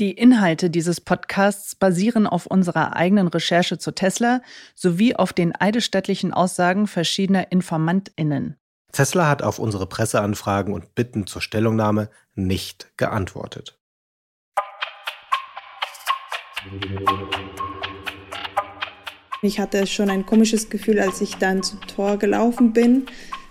Die 0.00 0.10
Inhalte 0.10 0.70
dieses 0.70 1.00
Podcasts 1.00 1.76
basieren 1.76 2.26
auf 2.26 2.46
unserer 2.46 2.96
eigenen 2.96 3.28
Recherche 3.28 3.78
zu 3.78 3.92
Tesla 3.92 4.42
sowie 4.74 5.14
auf 5.14 5.32
den 5.32 5.54
eidesstattlichen 5.54 6.32
Aussagen 6.32 6.88
verschiedener 6.88 7.52
InformantInnen. 7.52 8.56
Tesla 8.90 9.28
hat 9.28 9.42
auf 9.42 9.60
unsere 9.60 9.86
Presseanfragen 9.86 10.74
und 10.74 10.96
Bitten 10.96 11.28
zur 11.28 11.40
Stellungnahme 11.42 12.10
nicht 12.34 12.90
geantwortet. 12.96 13.78
Ich 19.42 19.60
hatte 19.60 19.86
schon 19.86 20.10
ein 20.10 20.26
komisches 20.26 20.70
Gefühl, 20.70 20.98
als 20.98 21.20
ich 21.20 21.36
dann 21.36 21.62
zum 21.62 21.80
Tor 21.82 22.16
gelaufen 22.16 22.72
bin, 22.72 23.06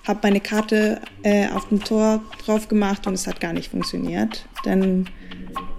habe 0.05 0.19
meine 0.23 0.41
Karte 0.41 0.99
äh, 1.23 1.47
auf 1.51 1.69
dem 1.69 1.81
Tor 1.81 2.21
drauf 2.43 2.67
gemacht 2.67 3.07
und 3.07 3.13
es 3.13 3.27
hat 3.27 3.39
gar 3.39 3.53
nicht 3.53 3.71
funktioniert. 3.71 4.45
Dann 4.65 5.07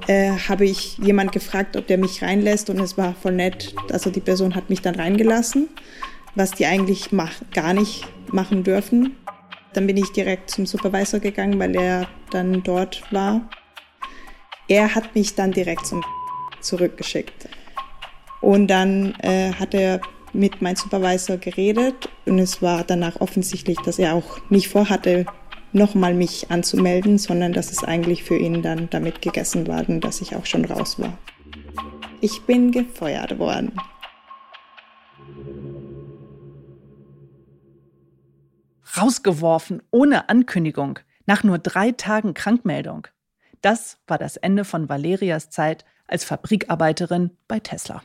äh, 0.06 0.32
habe 0.48 0.64
ich 0.64 0.98
jemand 0.98 1.32
gefragt, 1.32 1.76
ob 1.76 1.86
der 1.86 1.98
mich 1.98 2.22
reinlässt 2.22 2.70
und 2.70 2.78
es 2.80 2.96
war 2.98 3.14
voll 3.14 3.32
nett. 3.32 3.74
Also 3.90 4.10
die 4.10 4.20
Person 4.20 4.54
hat 4.54 4.70
mich 4.70 4.82
dann 4.82 4.94
reingelassen, 4.94 5.68
was 6.34 6.52
die 6.52 6.66
eigentlich 6.66 7.10
gar 7.52 7.74
nicht 7.74 8.04
machen 8.32 8.64
dürfen. 8.64 9.16
Dann 9.72 9.86
bin 9.86 9.96
ich 9.96 10.12
direkt 10.12 10.50
zum 10.50 10.66
Supervisor 10.66 11.20
gegangen, 11.20 11.58
weil 11.58 11.74
er 11.76 12.08
dann 12.30 12.62
dort 12.62 13.02
war. 13.12 13.48
Er 14.68 14.94
hat 14.94 15.14
mich 15.14 15.34
dann 15.34 15.52
direkt 15.52 15.86
zum 15.86 16.04
zurückgeschickt. 16.60 17.48
Und 18.40 18.68
dann 18.68 19.14
äh, 19.20 19.52
hat 19.52 19.74
er 19.74 20.00
mit 20.32 20.60
meinem 20.60 20.76
Supervisor 20.76 21.36
geredet 21.36 22.08
und 22.26 22.38
es 22.38 22.60
war 22.60 22.82
danach 22.84 23.20
offensichtlich, 23.20 23.78
dass 23.84 23.98
er 23.98 24.14
auch 24.14 24.38
nicht 24.50 24.68
vorhatte, 24.68 25.26
nochmal 25.74 26.14
mich 26.14 26.50
anzumelden, 26.50 27.18
sondern 27.18 27.52
dass 27.52 27.70
es 27.70 27.84
eigentlich 27.84 28.24
für 28.24 28.36
ihn 28.36 28.62
dann 28.62 28.88
damit 28.90 29.20
gegessen 29.22 29.66
war 29.66 29.88
und 29.88 30.02
dass 30.02 30.20
ich 30.20 30.36
auch 30.36 30.46
schon 30.46 30.64
raus 30.64 30.98
war. 30.98 31.18
Ich 32.20 32.42
bin 32.42 32.72
gefeuert 32.72 33.38
worden. 33.38 33.72
Rausgeworfen 38.96 39.82
ohne 39.90 40.28
Ankündigung, 40.28 41.00
nach 41.26 41.42
nur 41.42 41.58
drei 41.58 41.90
Tagen 41.92 42.32
Krankmeldung. 42.32 43.08
Das 43.60 43.98
war 44.06 44.18
das 44.18 44.36
Ende 44.36 44.64
von 44.64 44.88
Valerias 44.88 45.50
Zeit 45.50 45.84
als 46.06 46.24
Fabrikarbeiterin 46.24 47.36
bei 47.48 47.60
Tesla. 47.60 48.02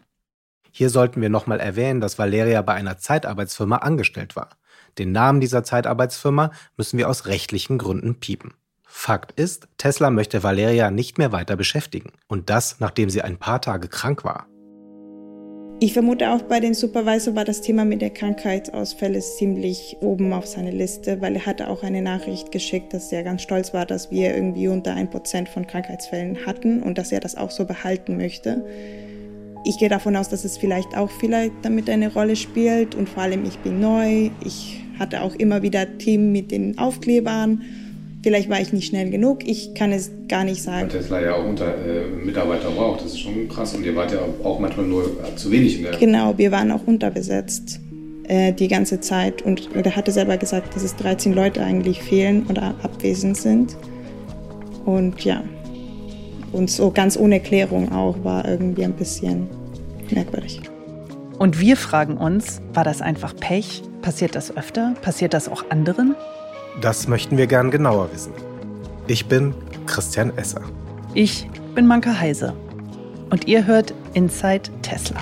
Hier 0.71 0.89
sollten 0.89 1.21
wir 1.21 1.29
nochmal 1.29 1.59
erwähnen, 1.59 2.01
dass 2.01 2.17
Valeria 2.17 2.61
bei 2.61 2.73
einer 2.73 2.97
Zeitarbeitsfirma 2.97 3.77
angestellt 3.77 4.35
war. 4.35 4.58
Den 4.97 5.11
Namen 5.11 5.41
dieser 5.41 5.63
Zeitarbeitsfirma 5.63 6.51
müssen 6.77 6.97
wir 6.97 7.09
aus 7.09 7.25
rechtlichen 7.27 7.77
Gründen 7.77 8.15
piepen. 8.15 8.53
Fakt 8.87 9.39
ist, 9.39 9.67
Tesla 9.77 10.09
möchte 10.09 10.43
Valeria 10.43 10.89
nicht 10.91 11.17
mehr 11.17 11.31
weiter 11.31 11.55
beschäftigen. 11.55 12.11
Und 12.27 12.49
das, 12.49 12.79
nachdem 12.79 13.09
sie 13.09 13.21
ein 13.21 13.37
paar 13.37 13.61
Tage 13.61 13.87
krank 13.87 14.23
war. 14.23 14.47
Ich 15.81 15.93
vermute 15.93 16.31
auch 16.31 16.41
bei 16.41 16.59
den 16.59 16.73
Supervisor 16.73 17.35
war 17.35 17.45
das 17.45 17.61
Thema 17.61 17.85
mit 17.85 18.01
der 18.01 18.09
Krankheitsausfälle 18.09 19.21
ziemlich 19.21 19.95
oben 20.01 20.33
auf 20.33 20.45
seiner 20.45 20.73
Liste, 20.73 21.21
weil 21.21 21.35
er 21.35 21.45
hatte 21.45 21.69
auch 21.69 21.83
eine 21.83 22.01
Nachricht 22.01 22.51
geschickt, 22.51 22.93
dass 22.93 23.13
er 23.13 23.23
ganz 23.23 23.43
stolz 23.43 23.73
war, 23.73 23.85
dass 23.85 24.11
wir 24.11 24.35
irgendwie 24.35 24.67
unter 24.67 24.93
ein 24.93 25.09
Prozent 25.09 25.47
von 25.47 25.65
Krankheitsfällen 25.65 26.45
hatten 26.45 26.83
und 26.83 26.97
dass 26.97 27.13
er 27.13 27.21
das 27.21 27.37
auch 27.37 27.51
so 27.51 27.63
behalten 27.63 28.17
möchte. 28.17 28.65
Ich 29.65 29.77
gehe 29.77 29.89
davon 29.89 30.15
aus, 30.15 30.29
dass 30.29 30.45
es 30.45 30.57
vielleicht 30.57 30.95
auch 30.95 31.09
vielleicht 31.09 31.53
damit 31.63 31.89
eine 31.89 32.13
Rolle 32.13 32.35
spielt 32.35 32.95
und 32.95 33.09
vor 33.09 33.23
allem 33.23 33.45
ich 33.45 33.57
bin 33.59 33.79
neu. 33.79 34.29
Ich 34.43 34.81
hatte 34.97 35.21
auch 35.21 35.35
immer 35.35 35.61
wieder 35.61 35.97
Themen 35.97 36.31
mit 36.31 36.51
den 36.51 36.77
Aufklebern. 36.77 37.61
Vielleicht 38.21 38.49
war 38.49 38.59
ich 38.59 38.73
nicht 38.73 38.87
schnell 38.87 39.09
genug, 39.09 39.47
ich 39.47 39.73
kann 39.75 39.93
es 39.93 40.11
gar 40.27 40.43
nicht 40.43 40.61
sagen. 40.61 40.89
Weil 40.91 40.99
Tesla 40.99 41.21
ja 41.21 41.35
auch 41.35 41.45
unter 41.45 41.67
äh, 41.67 42.05
Mitarbeiter 42.05 42.69
braucht, 42.69 42.99
das 42.99 43.13
ist 43.13 43.19
schon 43.19 43.47
krass. 43.47 43.73
Und 43.73 43.85
ihr 43.85 43.95
wart 43.95 44.11
ja 44.11 44.19
auch 44.43 44.59
manchmal 44.59 44.87
nur 44.87 45.03
äh, 45.03 45.35
zu 45.37 45.49
wenig 45.51 45.77
in 45.77 45.83
der. 45.83 45.97
Genau, 45.97 46.37
wir 46.37 46.51
waren 46.51 46.69
auch 46.71 46.85
unterbesetzt 46.85 47.79
äh, 48.27 48.51
die 48.51 48.67
ganze 48.67 48.99
Zeit. 48.99 49.41
Und 49.41 49.69
er 49.73 49.95
hatte 49.95 50.11
selber 50.11 50.35
gesagt, 50.35 50.75
dass 50.75 50.83
es 50.83 50.97
13 50.97 51.33
Leute 51.33 51.63
eigentlich 51.63 52.01
fehlen 52.01 52.45
oder 52.49 52.75
abwesend 52.83 53.37
sind. 53.37 53.77
Und 54.85 55.23
ja, 55.23 55.43
und 56.51 56.69
so 56.69 56.91
ganz 56.91 57.17
ohne 57.17 57.35
Erklärung 57.35 57.91
auch 57.91 58.15
war 58.23 58.47
irgendwie 58.47 58.83
ein 58.83 58.93
bisschen 58.93 59.47
merkwürdig. 60.11 60.61
Und 61.37 61.59
wir 61.59 61.77
fragen 61.77 62.17
uns, 62.17 62.61
war 62.73 62.83
das 62.83 63.01
einfach 63.01 63.35
Pech? 63.35 63.81
Passiert 64.01 64.35
das 64.35 64.55
öfter? 64.55 64.93
Passiert 65.01 65.33
das 65.33 65.47
auch 65.47 65.63
anderen? 65.69 66.15
Das 66.81 67.07
möchten 67.07 67.37
wir 67.37 67.47
gern 67.47 67.71
genauer 67.71 68.09
wissen. 68.13 68.33
Ich 69.07 69.25
bin 69.25 69.53
Christian 69.85 70.37
Esser. 70.37 70.61
Ich 71.13 71.47
bin 71.75 71.87
Manka 71.87 72.19
Heise. 72.19 72.53
Und 73.29 73.47
ihr 73.47 73.65
hört 73.65 73.93
Inside 74.13 74.69
Tesla. 74.81 75.21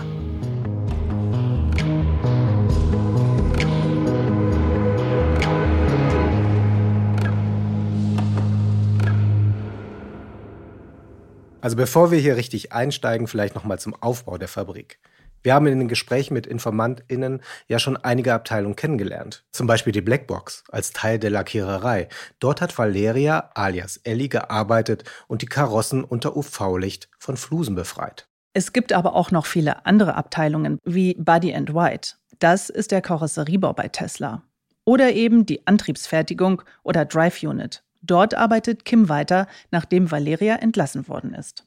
Also 11.68 11.76
bevor 11.76 12.12
wir 12.12 12.18
hier 12.18 12.38
richtig 12.38 12.72
einsteigen, 12.72 13.28
vielleicht 13.28 13.54
nochmal 13.54 13.78
zum 13.78 13.94
Aufbau 13.94 14.38
der 14.38 14.48
Fabrik. 14.48 15.00
Wir 15.44 15.54
haben 15.54 15.68
in 15.68 15.80
den 15.80 15.90
Gesprächen 15.90 16.34
mit 16.34 16.48
InformantInnen 16.48 17.42
ja 17.68 17.78
schon 17.78 17.98
einige 17.98 18.34
Abteilungen 18.34 18.78
kennengelernt. 18.78 19.44
Zum 19.52 19.68
Beispiel 19.68 19.92
die 19.92 20.00
Blackbox 20.00 20.64
als 20.70 20.94
Teil 20.94 21.20
der 21.20 21.30
Lackiererei. 21.30 22.08
Dort 22.40 22.62
hat 22.62 22.78
Valeria 22.78 23.50
alias 23.54 23.98
Ellie 24.06 24.30
gearbeitet 24.30 25.04
und 25.28 25.42
die 25.42 25.48
Karossen 25.48 26.06
unter 26.06 26.38
UV-Licht 26.38 27.10
von 27.20 27.36
Flusen 27.36 27.76
befreit. 27.76 28.30
Es 28.54 28.72
gibt 28.72 28.94
aber 28.94 29.14
auch 29.14 29.32
noch 29.32 29.46
viele 29.46 29.86
andere 29.86 30.16
Abteilungen 30.16 30.80
wie 30.86 31.16
Body 31.16 31.54
and 31.54 31.74
White. 31.74 32.14
Das 32.40 32.70
ist 32.70 32.92
der 32.92 33.02
Karosseriebau 33.02 33.74
bei 33.74 33.90
Tesla. 33.90 34.42
Oder 34.86 35.12
eben 35.12 35.46
die 35.46 35.68
Antriebsfertigung 35.68 36.62
oder 36.84 37.04
Drive 37.04 37.44
Unit. 37.44 37.84
Dort 38.08 38.34
arbeitet 38.34 38.86
Kim 38.86 39.10
weiter, 39.10 39.48
nachdem 39.72 40.12
Valeria 40.12 40.56
entlassen 40.56 41.08
worden 41.08 41.34
ist. 41.34 41.66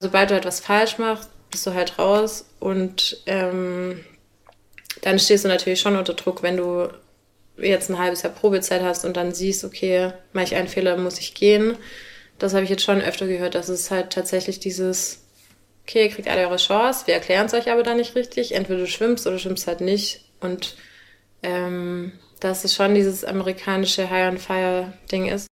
Sobald 0.00 0.30
du 0.30 0.34
etwas 0.34 0.60
falsch 0.60 0.98
machst, 0.98 1.30
bist 1.50 1.66
du 1.66 1.74
halt 1.74 1.98
raus 1.98 2.46
und 2.58 3.22
ähm, 3.26 4.04
dann 5.02 5.18
stehst 5.18 5.44
du 5.44 5.48
natürlich 5.48 5.80
schon 5.80 5.96
unter 5.96 6.14
Druck, 6.14 6.42
wenn 6.42 6.56
du 6.56 6.88
jetzt 7.58 7.90
ein 7.90 7.98
halbes 7.98 8.22
Jahr 8.22 8.32
Probezeit 8.32 8.82
hast 8.82 9.04
und 9.04 9.16
dann 9.16 9.32
siehst, 9.32 9.64
okay, 9.64 10.12
mache 10.32 10.44
ich 10.44 10.54
einen 10.54 10.68
Fehler, 10.68 10.96
muss 10.96 11.18
ich 11.18 11.34
gehen. 11.34 11.76
Das 12.38 12.52
habe 12.52 12.64
ich 12.64 12.70
jetzt 12.70 12.82
schon 12.82 13.00
öfter 13.00 13.26
gehört, 13.26 13.54
dass 13.54 13.68
es 13.68 13.90
halt 13.90 14.12
tatsächlich 14.12 14.60
dieses, 14.60 15.24
okay, 15.84 16.04
ihr 16.04 16.10
kriegt 16.10 16.28
alle 16.28 16.46
eure 16.46 16.56
Chance, 16.56 17.06
wir 17.06 17.14
erklären 17.14 17.46
es 17.46 17.54
euch 17.54 17.70
aber 17.70 17.82
dann 17.82 17.96
nicht 17.96 18.14
richtig. 18.14 18.54
Entweder 18.54 18.80
du 18.80 18.86
schwimmst 18.86 19.26
oder 19.26 19.36
du 19.36 19.42
schwimmst 19.42 19.66
halt 19.66 19.80
nicht. 19.80 20.20
Und 20.40 20.76
ähm, 21.42 22.12
dass 22.40 22.64
es 22.64 22.74
schon 22.74 22.94
dieses 22.94 23.24
amerikanische 23.24 24.10
High-on-Fire-Ding 24.10 25.26
ist. 25.26 25.46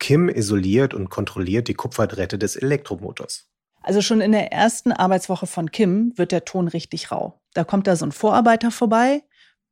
Kim 0.00 0.28
isoliert 0.28 0.94
und 0.94 1.10
kontrolliert 1.10 1.68
die 1.68 1.74
Kupferdrähte 1.74 2.38
des 2.38 2.56
Elektromotors. 2.56 3.46
Also 3.82 4.02
schon 4.02 4.20
in 4.20 4.32
der 4.32 4.52
ersten 4.52 4.92
Arbeitswoche 4.92 5.46
von 5.46 5.70
Kim 5.70 6.12
wird 6.16 6.32
der 6.32 6.44
Ton 6.44 6.66
richtig 6.66 7.12
rau. 7.12 7.40
Da 7.54 7.64
kommt 7.64 7.86
da 7.86 7.94
so 7.94 8.04
ein 8.04 8.12
Vorarbeiter 8.12 8.70
vorbei 8.70 9.22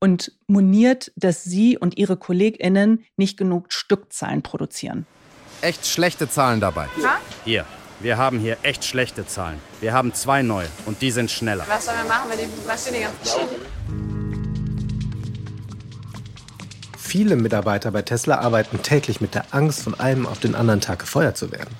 und 0.00 0.32
moniert, 0.46 1.12
dass 1.16 1.44
sie 1.44 1.76
und 1.76 1.98
ihre 1.98 2.16
KollegInnen 2.16 3.04
nicht 3.16 3.36
genug 3.36 3.72
Stückzahlen 3.72 4.42
produzieren. 4.42 5.06
Echt 5.60 5.86
schlechte 5.86 6.30
Zahlen 6.30 6.60
dabei. 6.60 6.86
Ha? 7.02 7.18
Hier, 7.44 7.64
wir 8.00 8.16
haben 8.16 8.38
hier 8.38 8.58
echt 8.62 8.84
schlechte 8.84 9.26
Zahlen. 9.26 9.58
Wir 9.80 9.92
haben 9.92 10.14
zwei 10.14 10.42
neue 10.42 10.68
und 10.86 11.02
die 11.02 11.10
sind 11.10 11.30
schneller. 11.30 11.64
Was 11.68 11.86
sollen 11.86 11.98
wir 12.02 12.08
machen, 12.08 12.30
wenn 12.30 12.38
die 12.38 12.66
Maschine 12.66 13.00
ganz 13.00 14.07
Viele 17.08 17.36
Mitarbeiter 17.36 17.90
bei 17.90 18.02
Tesla 18.02 18.40
arbeiten 18.40 18.82
täglich 18.82 19.22
mit 19.22 19.34
der 19.34 19.54
Angst, 19.54 19.80
von 19.80 19.98
einem 19.98 20.26
auf 20.26 20.40
den 20.40 20.54
anderen 20.54 20.82
Tag 20.82 20.98
gefeuert 20.98 21.38
zu 21.38 21.50
werden. 21.50 21.74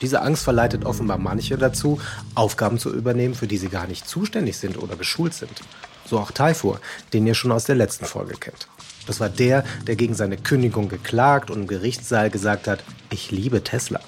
Diese 0.00 0.22
Angst 0.22 0.44
verleitet 0.44 0.86
offenbar 0.86 1.18
manche 1.18 1.58
dazu, 1.58 2.00
Aufgaben 2.34 2.78
zu 2.78 2.90
übernehmen, 2.90 3.34
für 3.34 3.46
die 3.46 3.58
sie 3.58 3.68
gar 3.68 3.86
nicht 3.86 4.08
zuständig 4.08 4.56
sind 4.56 4.82
oder 4.82 4.96
geschult 4.96 5.34
sind. 5.34 5.60
So 6.06 6.18
auch 6.18 6.30
Taifur, 6.30 6.80
den 7.12 7.26
ihr 7.26 7.34
schon 7.34 7.52
aus 7.52 7.64
der 7.64 7.74
letzten 7.74 8.06
Folge 8.06 8.32
kennt. 8.32 8.66
Das 9.06 9.20
war 9.20 9.28
der, 9.28 9.62
der 9.86 9.96
gegen 9.96 10.14
seine 10.14 10.38
Kündigung 10.38 10.88
geklagt 10.88 11.50
und 11.50 11.60
im 11.60 11.66
Gerichtssaal 11.66 12.30
gesagt 12.30 12.66
hat, 12.66 12.82
ich 13.10 13.30
liebe 13.30 13.62
Tesla. 13.62 14.00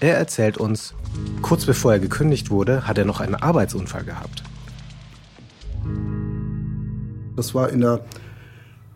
Er 0.00 0.16
erzählt 0.16 0.58
uns, 0.58 0.94
kurz 1.42 1.64
bevor 1.64 1.92
er 1.92 2.00
gekündigt 2.00 2.50
wurde, 2.50 2.88
hat 2.88 2.98
er 2.98 3.04
noch 3.04 3.20
einen 3.20 3.36
Arbeitsunfall 3.36 4.02
gehabt. 4.02 4.42
Das 7.36 7.54
war 7.54 7.70
in 7.70 7.82
der 7.82 8.04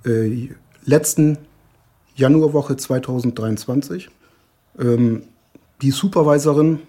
äh, 0.05 0.49
letzten 0.85 1.39
Januarwoche 2.17 2.77
2023. 2.77 4.09
Ähm, 4.79 5.23
die 5.83 5.91
Supervisorin 5.91 6.81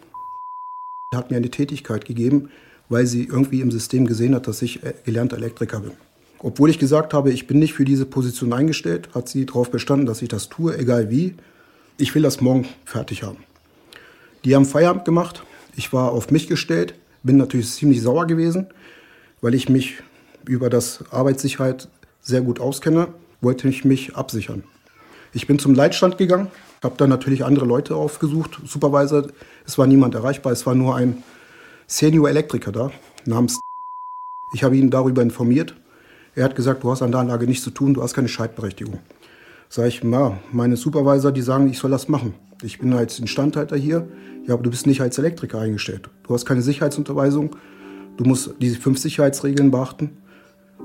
hat 1.13 1.31
mir 1.31 1.38
eine 1.38 1.50
Tätigkeit 1.50 2.06
gegeben, 2.06 2.50
weil 2.89 3.07
sie 3.07 3.24
irgendwie 3.24 3.62
im 3.62 3.71
System 3.71 4.06
gesehen 4.06 4.36
hat, 4.36 4.47
dass 4.47 4.62
ich 4.62 4.83
äh, 4.83 4.94
gelernter 5.03 5.38
Elektriker 5.38 5.80
bin. 5.80 5.92
Obwohl 6.39 6.69
ich 6.69 6.77
gesagt 6.77 7.13
habe, 7.13 7.31
ich 7.31 7.47
bin 7.47 7.59
nicht 7.59 7.74
für 7.74 7.86
diese 7.86 8.06
Position 8.06 8.53
eingestellt, 8.53 9.09
hat 9.15 9.30
sie 9.30 9.45
darauf 9.45 9.71
bestanden, 9.71 10.06
dass 10.06 10.21
ich 10.21 10.30
das 10.30 10.50
tue, 10.50 10.77
egal 10.77 11.09
wie. 11.09 11.36
Ich 11.98 12.13
will 12.13 12.21
das 12.21 12.41
morgen 12.41 12.68
fertig 12.83 13.24
haben. 13.24 13.38
Die 14.44 14.53
haben 14.53 14.65
Feierabend 14.65 15.06
gemacht. 15.06 15.44
Ich 15.75 15.91
war 15.91 16.12
auf 16.12 16.30
mich 16.30 16.48
gestellt, 16.48 16.94
bin 17.24 17.38
natürlich 17.38 17.71
ziemlich 17.71 18.01
sauer 18.01 18.27
gewesen, 18.27 18.68
weil 19.41 19.56
ich 19.56 19.69
mich 19.69 19.95
über 20.48 20.69
das 20.69 21.03
Arbeitssicherheit 21.09 21.88
sehr 22.21 22.41
gut 22.41 22.59
auskenne, 22.59 23.07
wollte 23.45 23.69
ich 23.69 23.86
mich 23.86 24.15
absichern. 24.15 24.63
Ich 25.31 25.47
bin 25.47 25.59
zum 25.59 25.75
Leitstand 25.75 26.18
gegangen, 26.18 26.47
habe 26.83 26.95
dann 26.97 27.09
natürlich 27.09 27.45
andere 27.45 27.65
Leute 27.65 27.95
aufgesucht, 27.95 28.59
Supervisor. 28.65 29.27
Es 29.65 29.77
war 29.77 29.86
niemand 29.86 30.15
erreichbar, 30.15 30.51
es 30.51 30.65
war 30.65 30.75
nur 30.75 30.95
ein 30.95 31.24
Senior-Elektriker 31.88 32.74
da, 32.74 32.92
namens. 33.25 33.62
Ich 34.53 34.63
habe 34.63 34.77
ihn 34.77 34.89
darüber 34.89 35.21
informiert. 35.21 35.75
Er 36.33 36.45
hat 36.45 36.56
gesagt, 36.56 36.83
du 36.83 36.89
hast 36.89 37.01
an 37.01 37.12
der 37.12 37.19
Anlage 37.19 37.45
nichts 37.45 37.63
zu 37.63 37.71
tun, 37.71 37.94
du 37.94 38.01
hast 38.01 38.13
keine 38.13 38.30
Scheidberechtigung. 38.30 39.00
Sag 39.68 39.88
ich, 39.88 40.01
na, 40.01 40.39
meine 40.53 40.77
Supervisor, 40.77 41.31
die 41.33 41.41
sagen, 41.41 41.68
ich 41.69 41.77
soll 41.77 41.91
das 41.91 42.07
machen. 42.07 42.36
Ich 42.63 42.80
bin 42.80 42.94
als 42.94 43.19
Instandhalter 43.19 43.75
hier. 43.75 44.07
Ja, 44.48 44.53
aber 44.53 44.63
du 44.63 44.69
bist 44.69 44.88
nicht 44.88 45.01
als 45.01 45.18
Elektriker 45.18 45.59
eingestellt. 45.59 46.09
Du 46.24 46.33
hast 46.33 46.45
keine 46.45 46.62
Sicherheitsunterweisung. 46.62 47.57
Du 48.15 48.24
musst 48.24 48.53
diese 48.62 48.80
fünf 48.80 48.98
Sicherheitsregeln 49.00 49.71
beachten. 49.71 50.18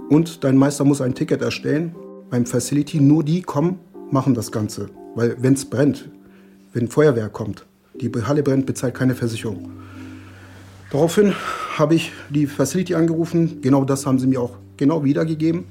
Und 0.08 0.42
dein 0.42 0.56
Meister 0.56 0.84
muss 0.84 1.00
ein 1.00 1.14
Ticket 1.14 1.40
erstellen 1.40 1.94
beim 2.30 2.46
Facility. 2.46 3.00
Nur 3.00 3.24
die 3.24 3.42
kommen, 3.42 3.78
machen 4.10 4.34
das 4.34 4.50
Ganze. 4.50 4.88
Weil 5.14 5.36
wenn 5.40 5.54
es 5.54 5.64
brennt, 5.64 6.08
wenn 6.72 6.88
Feuerwehr 6.88 7.28
kommt, 7.28 7.66
die 8.00 8.10
Halle 8.22 8.42
brennt, 8.42 8.66
bezahlt 8.66 8.94
keine 8.94 9.14
Versicherung. 9.14 9.70
Daraufhin 10.90 11.34
habe 11.76 11.94
ich 11.94 12.12
die 12.30 12.46
Facility 12.46 12.94
angerufen. 12.94 13.60
Genau 13.60 13.84
das 13.84 14.06
haben 14.06 14.18
sie 14.18 14.26
mir 14.26 14.40
auch 14.40 14.56
genau 14.76 15.04
wiedergegeben. 15.04 15.64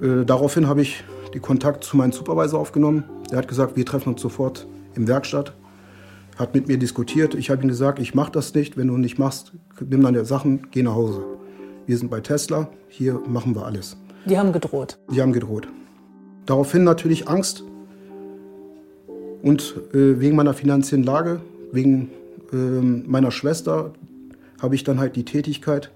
Äh, 0.00 0.24
daraufhin 0.24 0.66
habe 0.66 0.82
ich 0.82 1.04
den 1.32 1.42
Kontakt 1.42 1.84
zu 1.84 1.96
meinem 1.96 2.12
Supervisor 2.12 2.60
aufgenommen. 2.60 3.04
Der 3.30 3.38
hat 3.38 3.48
gesagt, 3.48 3.76
wir 3.76 3.86
treffen 3.86 4.10
uns 4.10 4.20
sofort 4.20 4.66
im 4.94 5.08
Werkstatt. 5.08 5.54
Hat 6.36 6.54
mit 6.54 6.68
mir 6.68 6.78
diskutiert. 6.78 7.34
Ich 7.34 7.50
habe 7.50 7.62
ihm 7.62 7.68
gesagt, 7.68 7.98
ich 7.98 8.14
mache 8.14 8.32
das 8.32 8.54
nicht. 8.54 8.76
Wenn 8.76 8.88
du 8.88 8.96
nicht 8.96 9.18
machst, 9.18 9.52
nimm 9.80 10.02
deine 10.02 10.24
Sachen, 10.24 10.68
geh 10.70 10.82
nach 10.82 10.94
Hause. 10.94 11.24
Wir 11.86 11.96
sind 11.96 12.10
bei 12.10 12.20
Tesla. 12.20 12.68
Hier 12.88 13.20
machen 13.26 13.54
wir 13.54 13.64
alles. 13.64 13.96
Die 14.26 14.38
haben 14.38 14.52
gedroht. 14.52 14.98
Die 15.10 15.20
haben 15.20 15.32
gedroht. 15.32 15.68
Daraufhin 16.46 16.84
natürlich 16.84 17.28
Angst. 17.28 17.64
Und 19.42 19.74
äh, 19.92 20.20
wegen 20.20 20.36
meiner 20.36 20.54
finanziellen 20.54 21.04
Lage, 21.04 21.40
wegen 21.72 22.10
äh, 22.52 22.56
meiner 22.56 23.30
Schwester, 23.30 23.92
habe 24.60 24.74
ich 24.74 24.84
dann 24.84 24.98
halt 24.98 25.16
die 25.16 25.24
Tätigkeit 25.24 25.90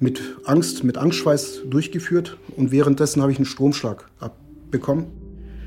mit 0.00 0.20
Angst, 0.44 0.82
mit 0.82 0.98
Angstschweiß 0.98 1.62
durchgeführt. 1.70 2.36
Und 2.56 2.72
währenddessen 2.72 3.22
habe 3.22 3.30
ich 3.30 3.38
einen 3.38 3.46
Stromschlag 3.46 4.10
abbekommen, 4.18 5.06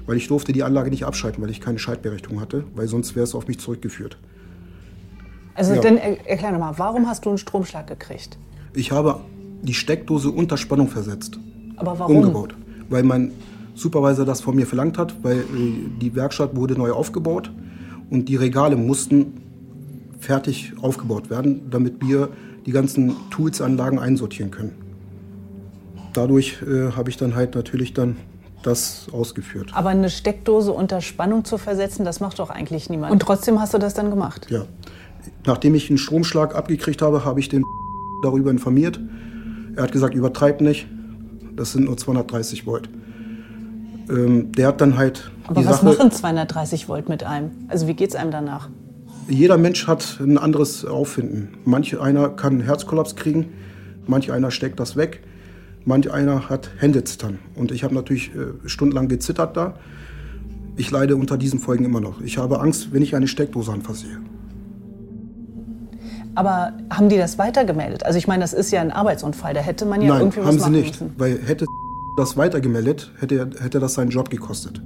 weil 0.05 0.17
ich 0.17 0.27
durfte 0.27 0.51
die 0.51 0.63
Anlage 0.63 0.89
nicht 0.89 1.05
abschalten, 1.05 1.41
weil 1.41 1.49
ich 1.49 1.61
keine 1.61 1.79
Schaltberechtigung 1.79 2.41
hatte, 2.41 2.65
weil 2.75 2.87
sonst 2.87 3.15
wäre 3.15 3.23
es 3.23 3.33
auf 3.33 3.47
mich 3.47 3.59
zurückgeführt. 3.59 4.17
Also 5.53 5.73
ja. 5.73 5.79
dann 5.79 5.97
erklär 5.97 6.51
nochmal, 6.51 6.73
warum 6.77 7.07
hast 7.07 7.23
du 7.23 7.29
einen 7.29 7.37
Stromschlag 7.37 7.87
gekriegt? 7.87 8.37
Ich 8.73 8.91
habe 8.91 9.21
die 9.65 9.73
Steckdose 9.73 10.29
unter 10.29 10.57
Spannung 10.57 10.87
versetzt. 10.87 11.39
Aber 11.77 11.99
warum? 11.99 12.17
Umgebaut. 12.17 12.55
Weil 12.89 13.03
mein 13.03 13.31
Supervisor 13.73 14.25
das 14.25 14.41
von 14.41 14.55
mir 14.55 14.65
verlangt 14.65 14.97
hat, 14.97 15.15
weil 15.23 15.39
äh, 15.39 15.43
die 16.01 16.15
Werkstatt 16.15 16.55
wurde 16.55 16.75
neu 16.75 16.91
aufgebaut 16.91 17.51
und 18.09 18.29
die 18.29 18.35
Regale 18.35 18.75
mussten 18.75 19.41
fertig 20.19 20.73
aufgebaut 20.81 21.29
werden, 21.29 21.69
damit 21.69 21.95
wir 22.01 22.29
die 22.65 22.71
ganzen 22.71 23.15
Tools-Anlagen 23.29 23.99
einsortieren 23.99 24.51
können. 24.51 24.71
Dadurch 26.13 26.61
äh, 26.61 26.91
habe 26.91 27.09
ich 27.09 27.17
dann 27.17 27.35
halt 27.35 27.55
natürlich 27.55 27.93
dann 27.93 28.15
das 28.63 29.07
ausgeführt. 29.11 29.71
Aber 29.73 29.89
eine 29.89 30.09
Steckdose 30.09 30.71
unter 30.71 31.01
Spannung 31.01 31.45
zu 31.45 31.57
versetzen, 31.57 32.05
das 32.05 32.19
macht 32.19 32.39
doch 32.39 32.49
eigentlich 32.49 32.89
niemand. 32.89 33.11
Und 33.11 33.21
trotzdem 33.21 33.59
hast 33.59 33.73
du 33.73 33.77
das 33.77 33.93
dann 33.93 34.09
gemacht? 34.09 34.47
Ja. 34.49 34.65
Nachdem 35.45 35.75
ich 35.75 35.89
einen 35.89 35.97
Stromschlag 35.97 36.55
abgekriegt 36.55 37.01
habe, 37.01 37.25
habe 37.25 37.39
ich 37.39 37.49
den 37.49 37.63
darüber 38.23 38.49
informiert. 38.49 38.99
Er 39.75 39.83
hat 39.83 39.91
gesagt, 39.91 40.15
übertreib 40.15 40.61
nicht, 40.61 40.87
das 41.55 41.73
sind 41.73 41.85
nur 41.85 41.97
230 41.97 42.65
Volt. 42.65 42.89
Ähm, 44.09 44.51
der 44.51 44.67
hat 44.67 44.81
dann 44.81 44.97
halt. 44.97 45.31
Aber 45.47 45.65
was 45.65 45.81
Sache, 45.81 45.85
machen 45.85 46.11
230 46.11 46.87
Volt 46.87 47.09
mit 47.09 47.23
einem? 47.23 47.51
Also 47.67 47.87
wie 47.87 47.93
geht 47.93 48.09
es 48.09 48.15
einem 48.15 48.31
danach? 48.31 48.69
Jeder 49.27 49.57
Mensch 49.57 49.87
hat 49.87 50.19
ein 50.19 50.37
anderes 50.37 50.85
Auffinden. 50.85 51.57
Manch 51.65 51.99
einer 51.99 52.29
kann 52.29 52.53
einen 52.53 52.61
Herzkollaps 52.61 53.15
kriegen, 53.15 53.53
manch 54.05 54.31
einer 54.31 54.51
steckt 54.51 54.79
das 54.79 54.95
weg, 54.95 55.23
manch 55.83 56.11
einer 56.11 56.49
hat 56.49 56.69
Händezittern. 56.77 57.39
Und 57.55 57.71
ich 57.71 57.83
habe 57.83 57.95
natürlich 57.95 58.31
äh, 58.35 58.67
stundenlang 58.67 59.07
gezittert 59.07 59.57
da. 59.57 59.75
Ich 60.77 60.91
leide 60.91 61.15
unter 61.15 61.37
diesen 61.37 61.59
Folgen 61.59 61.85
immer 61.85 62.01
noch. 62.01 62.21
Ich 62.21 62.37
habe 62.37 62.59
Angst, 62.59 62.89
wenn 62.91 63.01
ich 63.01 63.15
eine 63.15 63.27
Steckdose 63.27 63.71
anfasse. 63.71 64.05
Aber 66.35 66.73
haben 66.89 67.07
die 67.07 67.17
das 67.17 67.37
weitergemeldet? 67.37 68.05
Also 68.05 68.17
ich 68.17 68.27
meine, 68.27 68.41
das 68.41 68.51
ist 68.51 68.69
ja 68.71 68.81
ein 68.81 68.91
Arbeitsunfall, 68.91 69.53
da 69.53 69.61
hätte 69.61 69.85
man 69.85 70.01
ja 70.01 70.09
Nein, 70.09 70.19
irgendwie 70.19 70.39
was 70.41 70.47
haben 70.47 70.57
machen 70.57 70.73
sie 70.73 70.79
nicht, 70.81 71.01
müssen. 71.01 71.13
weil 71.17 71.41
hätte 71.41 71.65
das 72.17 72.35
weitergemeldet, 72.35 73.11
hätte, 73.19 73.49
hätte 73.59 73.79
das 73.79 73.93
seinen 73.93 74.09
Job 74.09 74.29
gekostet. 74.29 74.81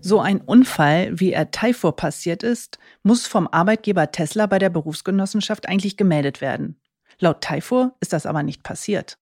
So 0.00 0.20
ein 0.20 0.40
Unfall, 0.40 1.18
wie 1.18 1.32
er 1.32 1.50
Taifor 1.50 1.96
passiert 1.96 2.44
ist, 2.44 2.78
muss 3.02 3.26
vom 3.26 3.48
Arbeitgeber 3.48 4.12
Tesla 4.12 4.46
bei 4.46 4.60
der 4.60 4.70
Berufsgenossenschaft 4.70 5.68
eigentlich 5.68 5.96
gemeldet 5.96 6.40
werden. 6.40 6.80
Laut 7.18 7.40
Taifor 7.40 7.96
ist 7.98 8.12
das 8.12 8.24
aber 8.24 8.44
nicht 8.44 8.62
passiert. 8.62 9.18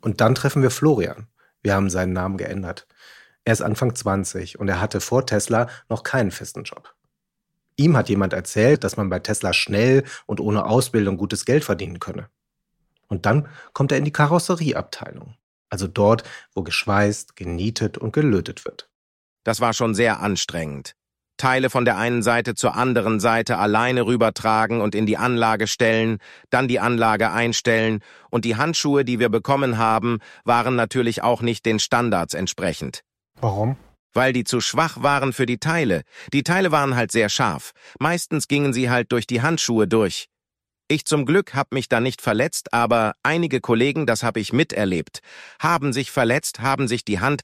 Und 0.00 0.22
dann 0.22 0.34
treffen 0.34 0.62
wir 0.62 0.70
Florian. 0.70 1.26
Wir 1.62 1.74
haben 1.74 1.90
seinen 1.90 2.14
Namen 2.14 2.38
geändert. 2.38 2.86
Er 3.48 3.52
ist 3.52 3.62
Anfang 3.62 3.94
20 3.94 4.58
und 4.58 4.68
er 4.68 4.78
hatte 4.78 5.00
vor 5.00 5.24
Tesla 5.24 5.68
noch 5.88 6.02
keinen 6.02 6.30
festen 6.32 6.64
Job. 6.64 6.94
Ihm 7.76 7.96
hat 7.96 8.10
jemand 8.10 8.34
erzählt, 8.34 8.84
dass 8.84 8.98
man 8.98 9.08
bei 9.08 9.20
Tesla 9.20 9.54
schnell 9.54 10.04
und 10.26 10.38
ohne 10.38 10.66
Ausbildung 10.66 11.16
gutes 11.16 11.46
Geld 11.46 11.64
verdienen 11.64 11.98
könne. 11.98 12.28
Und 13.06 13.24
dann 13.24 13.48
kommt 13.72 13.90
er 13.90 13.96
in 13.96 14.04
die 14.04 14.12
Karosserieabteilung, 14.12 15.34
also 15.70 15.86
dort, 15.86 16.24
wo 16.54 16.62
geschweißt, 16.62 17.36
genietet 17.36 17.96
und 17.96 18.12
gelötet 18.12 18.66
wird. 18.66 18.90
Das 19.44 19.62
war 19.62 19.72
schon 19.72 19.94
sehr 19.94 20.20
anstrengend. 20.20 20.94
Teile 21.38 21.70
von 21.70 21.86
der 21.86 21.96
einen 21.96 22.22
Seite 22.22 22.54
zur 22.54 22.76
anderen 22.76 23.18
Seite 23.18 23.56
alleine 23.56 24.04
rübertragen 24.04 24.82
und 24.82 24.94
in 24.94 25.06
die 25.06 25.16
Anlage 25.16 25.68
stellen, 25.68 26.18
dann 26.50 26.68
die 26.68 26.80
Anlage 26.80 27.30
einstellen, 27.30 28.00
und 28.28 28.44
die 28.44 28.56
Handschuhe, 28.56 29.06
die 29.06 29.18
wir 29.18 29.30
bekommen 29.30 29.78
haben, 29.78 30.18
waren 30.44 30.76
natürlich 30.76 31.22
auch 31.22 31.40
nicht 31.40 31.64
den 31.64 31.78
Standards 31.78 32.34
entsprechend. 32.34 33.04
Warum? 33.40 33.76
Weil 34.14 34.32
die 34.32 34.44
zu 34.44 34.60
schwach 34.60 35.02
waren 35.02 35.32
für 35.32 35.46
die 35.46 35.58
Teile. 35.58 36.02
Die 36.32 36.42
Teile 36.42 36.72
waren 36.72 36.96
halt 36.96 37.12
sehr 37.12 37.28
scharf. 37.28 37.72
Meistens 37.98 38.48
gingen 38.48 38.72
sie 38.72 38.90
halt 38.90 39.12
durch 39.12 39.26
die 39.26 39.42
Handschuhe 39.42 39.86
durch. 39.86 40.28
Ich 40.90 41.04
zum 41.04 41.26
Glück 41.26 41.54
hab 41.54 41.72
mich 41.72 41.88
da 41.88 42.00
nicht 42.00 42.22
verletzt, 42.22 42.72
aber 42.72 43.12
einige 43.22 43.60
Kollegen, 43.60 44.06
das 44.06 44.22
hab 44.22 44.38
ich 44.38 44.54
miterlebt, 44.54 45.20
haben 45.60 45.92
sich 45.92 46.10
verletzt, 46.10 46.60
haben 46.60 46.88
sich 46.88 47.04
die 47.04 47.20
Hand 47.20 47.42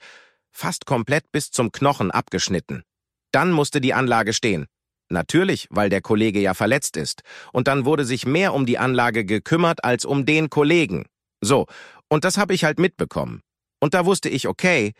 fast 0.50 0.86
komplett 0.86 1.30
bis 1.30 1.50
zum 1.50 1.70
Knochen 1.70 2.10
abgeschnitten. 2.10 2.84
Dann 3.32 3.52
musste 3.52 3.82
die 3.82 3.92
Anlage 3.92 4.32
stehen. 4.32 4.66
Natürlich, 5.10 5.68
weil 5.70 5.90
der 5.90 6.00
Kollege 6.00 6.40
ja 6.40 6.54
verletzt 6.54 6.96
ist. 6.96 7.22
Und 7.52 7.68
dann 7.68 7.84
wurde 7.84 8.06
sich 8.06 8.24
mehr 8.24 8.54
um 8.54 8.64
die 8.64 8.78
Anlage 8.78 9.26
gekümmert 9.26 9.84
als 9.84 10.06
um 10.06 10.24
den 10.24 10.48
Kollegen. 10.48 11.04
So, 11.42 11.66
und 12.08 12.24
das 12.24 12.38
habe 12.38 12.54
ich 12.54 12.64
halt 12.64 12.78
mitbekommen. 12.78 13.42
Und 13.80 13.92
da 13.92 14.06
wusste 14.06 14.30
ich, 14.30 14.48
okay, 14.48 14.92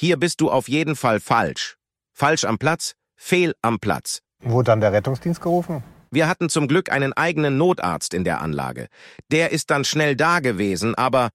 hier 0.00 0.16
bist 0.16 0.40
du 0.40 0.50
auf 0.50 0.66
jeden 0.66 0.96
Fall 0.96 1.20
falsch. 1.20 1.76
Falsch 2.14 2.46
am 2.46 2.56
Platz, 2.56 2.94
fehl 3.16 3.54
am 3.60 3.78
Platz. 3.78 4.20
Wurde 4.42 4.68
dann 4.68 4.80
der 4.80 4.94
Rettungsdienst 4.94 5.42
gerufen? 5.42 5.84
Wir 6.10 6.26
hatten 6.26 6.48
zum 6.48 6.68
Glück 6.68 6.90
einen 6.90 7.12
eigenen 7.12 7.58
Notarzt 7.58 8.14
in 8.14 8.24
der 8.24 8.40
Anlage. 8.40 8.86
Der 9.30 9.52
ist 9.52 9.70
dann 9.70 9.84
schnell 9.84 10.16
da 10.16 10.40
gewesen, 10.40 10.94
aber 10.94 11.28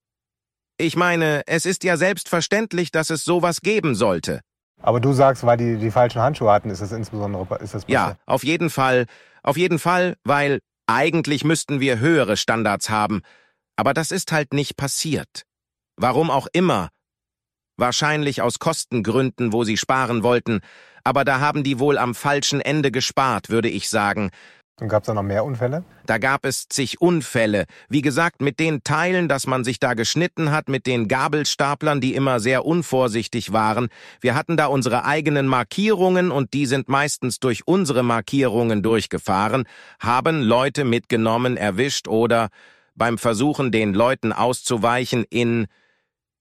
ich 0.78 0.96
meine, 0.96 1.42
es 1.46 1.64
ist 1.64 1.84
ja 1.84 1.96
selbstverständlich, 1.96 2.90
dass 2.90 3.10
es 3.10 3.22
sowas 3.22 3.60
geben 3.60 3.94
sollte. 3.94 4.40
Aber 4.82 4.98
du 4.98 5.12
sagst, 5.12 5.46
weil 5.46 5.58
die 5.58 5.76
die 5.76 5.92
falschen 5.92 6.20
Handschuhe 6.20 6.50
hatten, 6.50 6.68
ist 6.68 6.82
das 6.82 6.90
insbesondere 6.90 7.58
ist 7.58 7.72
das 7.72 7.84
Ja, 7.86 8.16
auf 8.26 8.42
jeden 8.42 8.68
Fall, 8.68 9.06
auf 9.44 9.56
jeden 9.56 9.78
Fall, 9.78 10.16
weil 10.24 10.58
eigentlich 10.88 11.44
müssten 11.44 11.78
wir 11.78 12.00
höhere 12.00 12.36
Standards 12.36 12.90
haben, 12.90 13.22
aber 13.76 13.94
das 13.94 14.10
ist 14.10 14.32
halt 14.32 14.52
nicht 14.52 14.76
passiert. 14.76 15.44
Warum 15.96 16.32
auch 16.32 16.48
immer, 16.52 16.88
Wahrscheinlich 17.76 18.42
aus 18.42 18.58
Kostengründen, 18.58 19.52
wo 19.52 19.64
sie 19.64 19.76
sparen 19.76 20.22
wollten, 20.22 20.60
aber 21.04 21.24
da 21.24 21.40
haben 21.40 21.62
die 21.62 21.78
wohl 21.78 21.98
am 21.98 22.14
falschen 22.14 22.60
Ende 22.60 22.90
gespart, 22.90 23.48
würde 23.48 23.68
ich 23.68 23.88
sagen. 23.88 24.30
Und 24.78 24.88
gab 24.88 25.04
es 25.04 25.06
da 25.06 25.14
noch 25.14 25.22
mehr 25.22 25.42
Unfälle? 25.44 25.84
Da 26.04 26.18
gab 26.18 26.44
es 26.44 26.68
zig 26.68 27.00
Unfälle. 27.00 27.64
Wie 27.88 28.02
gesagt, 28.02 28.42
mit 28.42 28.58
den 28.58 28.84
Teilen, 28.84 29.26
dass 29.26 29.46
man 29.46 29.64
sich 29.64 29.80
da 29.80 29.94
geschnitten 29.94 30.50
hat, 30.50 30.68
mit 30.68 30.86
den 30.86 31.08
Gabelstaplern, 31.08 32.02
die 32.02 32.14
immer 32.14 32.40
sehr 32.40 32.66
unvorsichtig 32.66 33.54
waren. 33.54 33.88
Wir 34.20 34.34
hatten 34.34 34.58
da 34.58 34.66
unsere 34.66 35.06
eigenen 35.06 35.46
Markierungen 35.46 36.30
und 36.30 36.52
die 36.52 36.66
sind 36.66 36.90
meistens 36.90 37.40
durch 37.40 37.66
unsere 37.66 38.02
Markierungen 38.02 38.82
durchgefahren, 38.82 39.64
haben 39.98 40.42
Leute 40.42 40.84
mitgenommen, 40.84 41.56
erwischt 41.56 42.06
oder 42.06 42.48
beim 42.94 43.16
Versuchen, 43.16 43.72
den 43.72 43.94
Leuten 43.94 44.32
auszuweichen, 44.32 45.24
in 45.30 45.68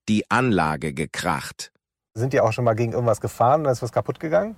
die 0.10 0.30
Anlage 0.30 0.94
gekracht. 0.94 1.72
Sind 2.14 2.34
die 2.34 2.40
auch 2.40 2.54
schon 2.54 2.66
mal 2.66 2.76
gegen 2.76 2.94
irgendwas 2.94 3.22
gefahren 3.22 3.66
und 3.66 3.72
ist 3.72 3.82
was 3.82 3.92
kaputt 3.92 4.20
gegangen? 4.20 4.56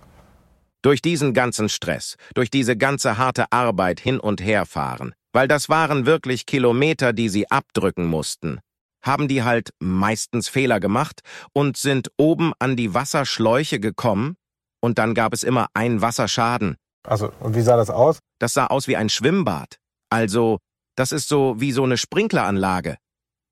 Durch 0.84 1.02
diesen 1.02 1.34
ganzen 1.34 1.70
Stress, 1.70 2.16
durch 2.36 2.52
diese 2.52 2.78
ganze 2.78 3.18
harte 3.18 3.52
Arbeit 3.52 4.00
hin 4.00 4.20
und 4.20 4.42
her 4.42 4.66
fahren, 4.66 5.14
weil 5.34 5.48
das 5.48 5.70
waren 5.70 6.06
wirklich 6.06 6.46
Kilometer, 6.46 7.14
die 7.14 7.30
sie 7.30 7.50
abdrücken 7.50 8.06
mussten, 8.06 8.60
haben 9.02 9.28
die 9.28 9.44
halt 9.44 9.72
meistens 9.80 10.50
Fehler 10.50 10.80
gemacht 10.80 11.22
und 11.54 11.78
sind 11.78 12.12
oben 12.18 12.54
an 12.60 12.76
die 12.76 12.94
Wasserschläuche 12.94 13.80
gekommen 13.80 14.36
und 14.82 15.00
dann 15.00 15.16
gab 15.16 15.34
es 15.34 15.44
immer 15.44 15.68
einen 15.74 16.02
Wasserschaden. 16.02 16.78
Also, 17.04 17.32
und 17.40 17.56
wie 17.56 17.62
sah 17.62 17.78
das 17.78 17.90
aus? 17.90 18.20
Das 18.40 18.54
sah 18.54 18.68
aus 18.68 18.88
wie 18.88 18.98
ein 18.98 19.10
Schwimmbad. 19.10 19.78
Also, 20.10 20.60
das 20.96 21.12
ist 21.12 21.28
so 21.28 21.60
wie 21.60 21.72
so 21.72 21.84
eine 21.84 21.98
Sprinkleranlage. 21.98 22.98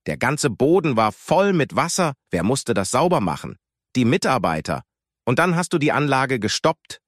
Der 0.07 0.17
ganze 0.17 0.49
Boden 0.49 0.95
war 0.95 1.11
voll 1.11 1.53
mit 1.53 1.75
Wasser, 1.75 2.13
wer 2.29 2.43
musste 2.43 2.73
das 2.73 2.91
sauber 2.91 3.21
machen? 3.21 3.57
Die 3.95 4.05
Mitarbeiter. 4.05 4.83
Und 5.25 5.39
dann 5.39 5.55
hast 5.55 5.73
du 5.73 5.79
die 5.79 5.91
Anlage 5.91 6.39
gestoppt, 6.39 7.01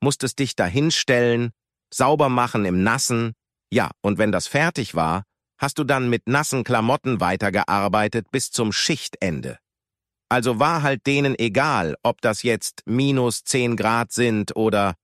musstest 0.00 0.38
dich 0.38 0.54
dahinstellen, 0.54 1.52
sauber 1.92 2.28
machen 2.28 2.64
im 2.64 2.82
Nassen. 2.82 3.32
Ja, 3.72 3.90
und 4.02 4.18
wenn 4.18 4.32
das 4.32 4.46
fertig 4.46 4.94
war, 4.94 5.24
hast 5.56 5.78
du 5.78 5.84
dann 5.84 6.10
mit 6.10 6.28
nassen 6.28 6.64
Klamotten 6.64 7.20
weitergearbeitet 7.20 8.30
bis 8.30 8.50
zum 8.50 8.72
Schichtende. 8.72 9.58
Also 10.28 10.58
war 10.58 10.82
halt 10.82 11.06
denen 11.06 11.38
egal, 11.38 11.94
ob 12.02 12.20
das 12.20 12.42
jetzt 12.42 12.82
minus 12.84 13.44
zehn 13.44 13.76
Grad 13.76 14.12
sind 14.12 14.56
oder 14.56 14.94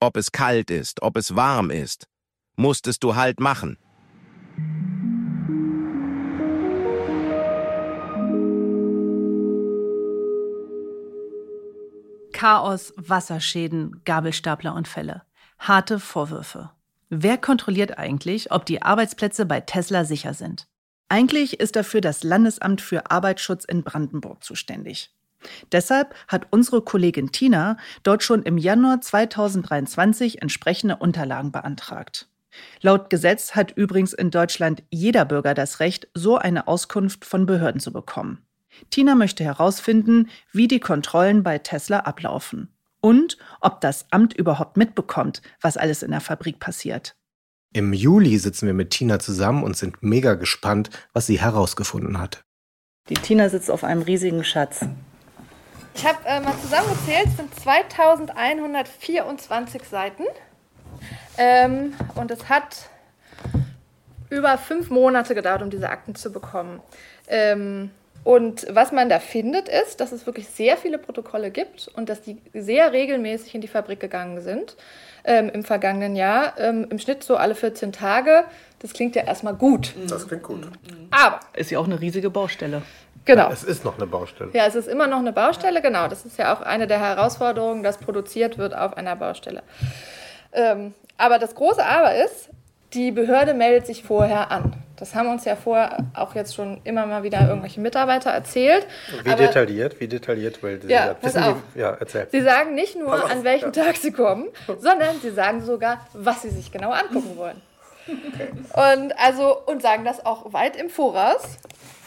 ob 0.00 0.16
es 0.16 0.32
kalt 0.32 0.70
ist, 0.70 1.02
ob 1.02 1.16
es 1.16 1.34
warm 1.34 1.70
ist. 1.70 2.06
Musstest 2.56 3.02
du 3.02 3.16
halt 3.16 3.40
machen. 3.40 3.78
Chaos, 12.40 12.94
Wasserschäden, 12.96 14.00
Gabelstaplerunfälle. 14.06 15.24
Harte 15.58 16.00
Vorwürfe. 16.00 16.70
Wer 17.10 17.36
kontrolliert 17.36 17.98
eigentlich, 17.98 18.50
ob 18.50 18.64
die 18.64 18.80
Arbeitsplätze 18.80 19.44
bei 19.44 19.60
Tesla 19.60 20.06
sicher 20.06 20.32
sind? 20.32 20.66
Eigentlich 21.10 21.60
ist 21.60 21.76
dafür 21.76 22.00
das 22.00 22.22
Landesamt 22.22 22.80
für 22.80 23.10
Arbeitsschutz 23.10 23.66
in 23.66 23.82
Brandenburg 23.82 24.42
zuständig. 24.42 25.14
Deshalb 25.70 26.14
hat 26.28 26.46
unsere 26.48 26.80
Kollegin 26.80 27.30
Tina 27.30 27.76
dort 28.04 28.22
schon 28.22 28.42
im 28.42 28.56
Januar 28.56 29.02
2023 29.02 30.40
entsprechende 30.40 30.96
Unterlagen 30.96 31.52
beantragt. 31.52 32.26
Laut 32.80 33.10
Gesetz 33.10 33.54
hat 33.54 33.72
übrigens 33.72 34.14
in 34.14 34.30
Deutschland 34.30 34.82
jeder 34.88 35.26
Bürger 35.26 35.52
das 35.52 35.78
Recht, 35.78 36.08
so 36.14 36.38
eine 36.38 36.68
Auskunft 36.68 37.26
von 37.26 37.44
Behörden 37.44 37.82
zu 37.82 37.92
bekommen. 37.92 38.46
Tina 38.90 39.14
möchte 39.14 39.44
herausfinden, 39.44 40.28
wie 40.52 40.68
die 40.68 40.80
Kontrollen 40.80 41.42
bei 41.42 41.58
Tesla 41.58 42.00
ablaufen 42.00 42.68
und 43.00 43.38
ob 43.60 43.80
das 43.80 44.06
Amt 44.10 44.34
überhaupt 44.34 44.76
mitbekommt, 44.76 45.40
was 45.60 45.76
alles 45.76 46.02
in 46.02 46.10
der 46.10 46.20
Fabrik 46.20 46.58
passiert. 46.60 47.16
Im 47.72 47.92
Juli 47.92 48.36
sitzen 48.38 48.66
wir 48.66 48.74
mit 48.74 48.90
Tina 48.90 49.20
zusammen 49.20 49.62
und 49.62 49.76
sind 49.76 50.02
mega 50.02 50.34
gespannt, 50.34 50.90
was 51.12 51.26
sie 51.26 51.40
herausgefunden 51.40 52.18
hat. 52.18 52.42
Die 53.08 53.14
Tina 53.14 53.48
sitzt 53.48 53.70
auf 53.70 53.84
einem 53.84 54.02
riesigen 54.02 54.42
Schatz. 54.44 54.80
Ich 55.94 56.06
habe 56.06 56.18
äh, 56.24 56.40
mal 56.40 56.54
zusammengezählt, 56.60 57.26
es 57.26 57.36
sind 57.36 57.54
2124 57.60 59.82
Seiten. 59.84 60.24
Ähm, 61.36 61.94
und 62.14 62.30
es 62.30 62.48
hat 62.48 62.88
über 64.30 64.56
fünf 64.58 64.90
Monate 64.90 65.34
gedauert, 65.34 65.62
um 65.62 65.70
diese 65.70 65.90
Akten 65.90 66.14
zu 66.14 66.30
bekommen. 66.32 66.80
Ähm, 67.26 67.90
und 68.22 68.66
was 68.70 68.92
man 68.92 69.08
da 69.08 69.18
findet, 69.18 69.68
ist, 69.68 70.00
dass 70.00 70.12
es 70.12 70.26
wirklich 70.26 70.48
sehr 70.48 70.76
viele 70.76 70.98
Protokolle 70.98 71.50
gibt 71.50 71.88
und 71.94 72.08
dass 72.08 72.20
die 72.20 72.38
sehr 72.52 72.92
regelmäßig 72.92 73.54
in 73.54 73.60
die 73.60 73.68
Fabrik 73.68 74.00
gegangen 74.00 74.40
sind 74.40 74.76
ähm, 75.24 75.48
im 75.48 75.64
vergangenen 75.64 76.16
Jahr. 76.16 76.58
Ähm, 76.58 76.86
Im 76.90 76.98
Schnitt 76.98 77.24
so 77.24 77.36
alle 77.36 77.54
14 77.54 77.92
Tage. 77.92 78.44
Das 78.80 78.92
klingt 78.92 79.16
ja 79.16 79.22
erstmal 79.22 79.54
gut. 79.54 79.94
Das 80.08 80.28
klingt 80.28 80.42
gut. 80.42 80.68
Aber. 81.10 81.40
Ist 81.54 81.70
ja 81.70 81.78
auch 81.78 81.86
eine 81.86 82.00
riesige 82.00 82.30
Baustelle. 82.30 82.82
Genau. 83.24 83.48
Ja, 83.48 83.52
es 83.52 83.64
ist 83.64 83.84
noch 83.84 83.96
eine 83.96 84.06
Baustelle. 84.06 84.50
Ja, 84.54 84.66
es 84.66 84.74
ist 84.74 84.88
immer 84.88 85.06
noch 85.06 85.18
eine 85.18 85.32
Baustelle, 85.32 85.82
genau. 85.82 86.08
Das 86.08 86.24
ist 86.24 86.38
ja 86.38 86.54
auch 86.54 86.62
eine 86.62 86.86
der 86.86 87.00
Herausforderungen, 87.00 87.82
dass 87.82 87.98
produziert 87.98 88.58
wird 88.58 88.74
auf 88.74 88.96
einer 88.96 89.14
Baustelle. 89.16 89.62
Ähm, 90.52 90.94
aber 91.18 91.38
das 91.38 91.54
große 91.54 91.84
Aber 91.84 92.14
ist, 92.16 92.48
die 92.92 93.12
Behörde 93.12 93.54
meldet 93.54 93.86
sich 93.86 94.02
vorher 94.02 94.50
an. 94.50 94.72
Das 94.96 95.14
haben 95.14 95.30
uns 95.30 95.44
ja 95.46 95.56
vorher 95.56 96.04
auch 96.14 96.34
jetzt 96.34 96.54
schon 96.54 96.80
immer 96.84 97.06
mal 97.06 97.22
wieder 97.22 97.40
irgendwelche 97.48 97.80
Mitarbeiter 97.80 98.30
erzählt. 98.30 98.86
Wie 99.22 99.30
Aber 99.30 99.42
detailliert? 99.42 99.98
Wie 99.98 100.08
detailliert? 100.08 100.62
Weil 100.62 100.80
Ja, 100.86 101.06
ja, 101.06 101.14
pass 101.14 101.36
auf. 101.36 101.56
Die, 101.74 101.80
ja, 101.80 101.96
erzähl. 101.98 102.26
Sie 102.30 102.42
sagen 102.42 102.74
nicht 102.74 102.96
nur, 102.96 103.14
auf, 103.14 103.30
an 103.30 103.42
welchem 103.44 103.72
ja. 103.72 103.84
Tag 103.84 103.96
sie 103.96 104.12
kommen, 104.12 104.48
sondern 104.78 105.18
sie 105.22 105.30
sagen 105.30 105.62
sogar, 105.64 106.06
was 106.12 106.42
sie 106.42 106.50
sich 106.50 106.70
genau 106.70 106.90
angucken 106.90 107.36
wollen. 107.36 107.62
Und, 108.74 109.18
also, 109.18 109.56
und 109.66 109.80
sagen 109.82 110.04
das 110.04 110.26
auch 110.26 110.52
weit 110.52 110.76
im 110.76 110.90
Voraus. 110.90 111.42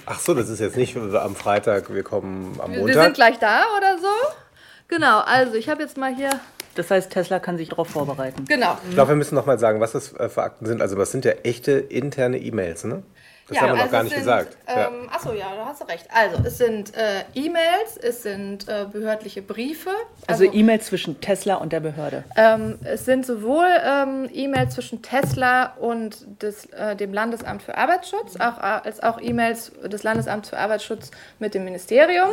Ach 0.05 0.19
so, 0.19 0.33
das 0.33 0.49
ist 0.49 0.59
jetzt 0.59 0.75
nicht 0.75 0.95
am 0.97 1.35
Freitag, 1.35 1.93
wir 1.93 2.03
kommen 2.03 2.59
am 2.61 2.71
Wir 2.73 2.79
Montag. 2.79 3.03
sind 3.03 3.13
gleich 3.13 3.39
da 3.39 3.63
oder 3.77 3.97
so. 3.97 4.07
Genau, 4.89 5.21
also 5.21 5.55
ich 5.55 5.69
habe 5.69 5.81
jetzt 5.81 5.97
mal 5.97 6.13
hier. 6.13 6.29
Das 6.75 6.89
heißt, 6.89 7.11
Tesla 7.11 7.39
kann 7.39 7.57
sich 7.57 7.69
darauf 7.69 7.89
vorbereiten. 7.89 8.45
Genau. 8.45 8.77
ich 8.87 8.95
glaube, 8.95 9.09
wir 9.09 9.15
müssen 9.15 9.35
noch 9.35 9.45
mal 9.45 9.59
sagen, 9.59 9.79
was 9.79 9.91
das 9.91 10.13
äh, 10.13 10.29
für 10.29 10.43
Akten 10.43 10.65
sind. 10.65 10.81
Also, 10.81 10.97
was 10.97 11.11
sind 11.11 11.25
ja 11.25 11.31
echte 11.43 11.71
interne 11.73 12.37
E-Mails, 12.39 12.83
ne? 12.83 13.03
Das 13.49 13.59
haben 13.59 13.69
wir 13.69 13.73
noch 13.73 13.81
also 13.81 13.91
gar 13.91 14.03
nicht 14.03 14.13
sind, 14.13 14.19
gesagt. 14.21 14.57
ja. 14.67 14.87
Ähm, 14.87 15.09
Achso, 15.11 15.33
ja, 15.33 15.53
da 15.55 15.65
hast 15.65 15.81
du 15.81 15.85
recht. 15.85 16.07
Also, 16.13 16.41
es 16.45 16.57
sind 16.57 16.95
äh, 16.95 17.23
E-Mails, 17.35 17.97
es 18.01 18.23
sind 18.23 18.69
äh, 18.69 18.85
behördliche 18.89 19.41
Briefe. 19.41 19.89
Also 20.27 20.45
E-Mail 20.45 20.79
zwischen 20.79 21.19
Tesla 21.19 21.55
und 21.55 21.73
der 21.73 21.81
Behörde. 21.81 22.23
Ähm, 22.37 22.79
es 22.85 23.03
sind 23.03 23.25
sowohl 23.25 23.67
ähm, 23.85 24.29
E-Mails 24.33 24.75
zwischen 24.75 25.01
Tesla 25.01 25.73
und 25.77 26.41
des, 26.41 26.65
äh, 26.67 26.95
dem 26.95 27.13
Landesamt 27.13 27.63
für 27.63 27.77
Arbeitsschutz, 27.77 28.37
auch, 28.37 28.57
äh, 28.59 28.81
als 28.85 29.03
auch 29.03 29.19
E-Mails 29.19 29.73
des 29.83 30.03
Landesamts 30.03 30.49
für 30.49 30.57
Arbeitsschutz 30.57 31.11
mit 31.39 31.53
dem 31.53 31.65
Ministerium, 31.65 32.29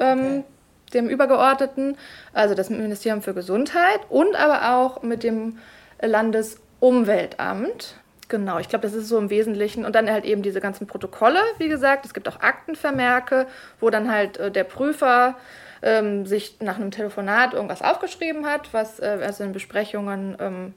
ähm, 0.00 0.44
dem 0.92 1.08
Übergeordneten, 1.08 1.96
also 2.32 2.54
das 2.54 2.70
Ministerium 2.70 3.22
für 3.22 3.34
Gesundheit 3.34 4.00
und 4.08 4.36
aber 4.36 4.76
auch 4.76 5.02
mit 5.02 5.22
dem 5.22 5.58
Landesumweltamt. 6.00 7.96
Genau, 8.28 8.58
ich 8.58 8.68
glaube, 8.68 8.82
das 8.82 8.94
ist 8.94 9.08
so 9.08 9.18
im 9.18 9.30
Wesentlichen. 9.30 9.84
Und 9.84 9.94
dann 9.94 10.10
halt 10.10 10.24
eben 10.24 10.42
diese 10.42 10.60
ganzen 10.60 10.86
Protokolle, 10.86 11.40
wie 11.58 11.68
gesagt. 11.68 12.06
Es 12.06 12.14
gibt 12.14 12.28
auch 12.28 12.40
Aktenvermerke, 12.40 13.46
wo 13.80 13.90
dann 13.90 14.10
halt 14.10 14.38
äh, 14.38 14.50
der 14.50 14.64
Prüfer 14.64 15.36
ähm, 15.82 16.24
sich 16.24 16.56
nach 16.60 16.76
einem 16.76 16.90
Telefonat 16.90 17.52
irgendwas 17.52 17.82
aufgeschrieben 17.82 18.46
hat, 18.46 18.72
was 18.72 18.98
äh, 19.00 19.18
also 19.22 19.44
in 19.44 19.52
Besprechungen 19.52 20.36
ähm, 20.40 20.74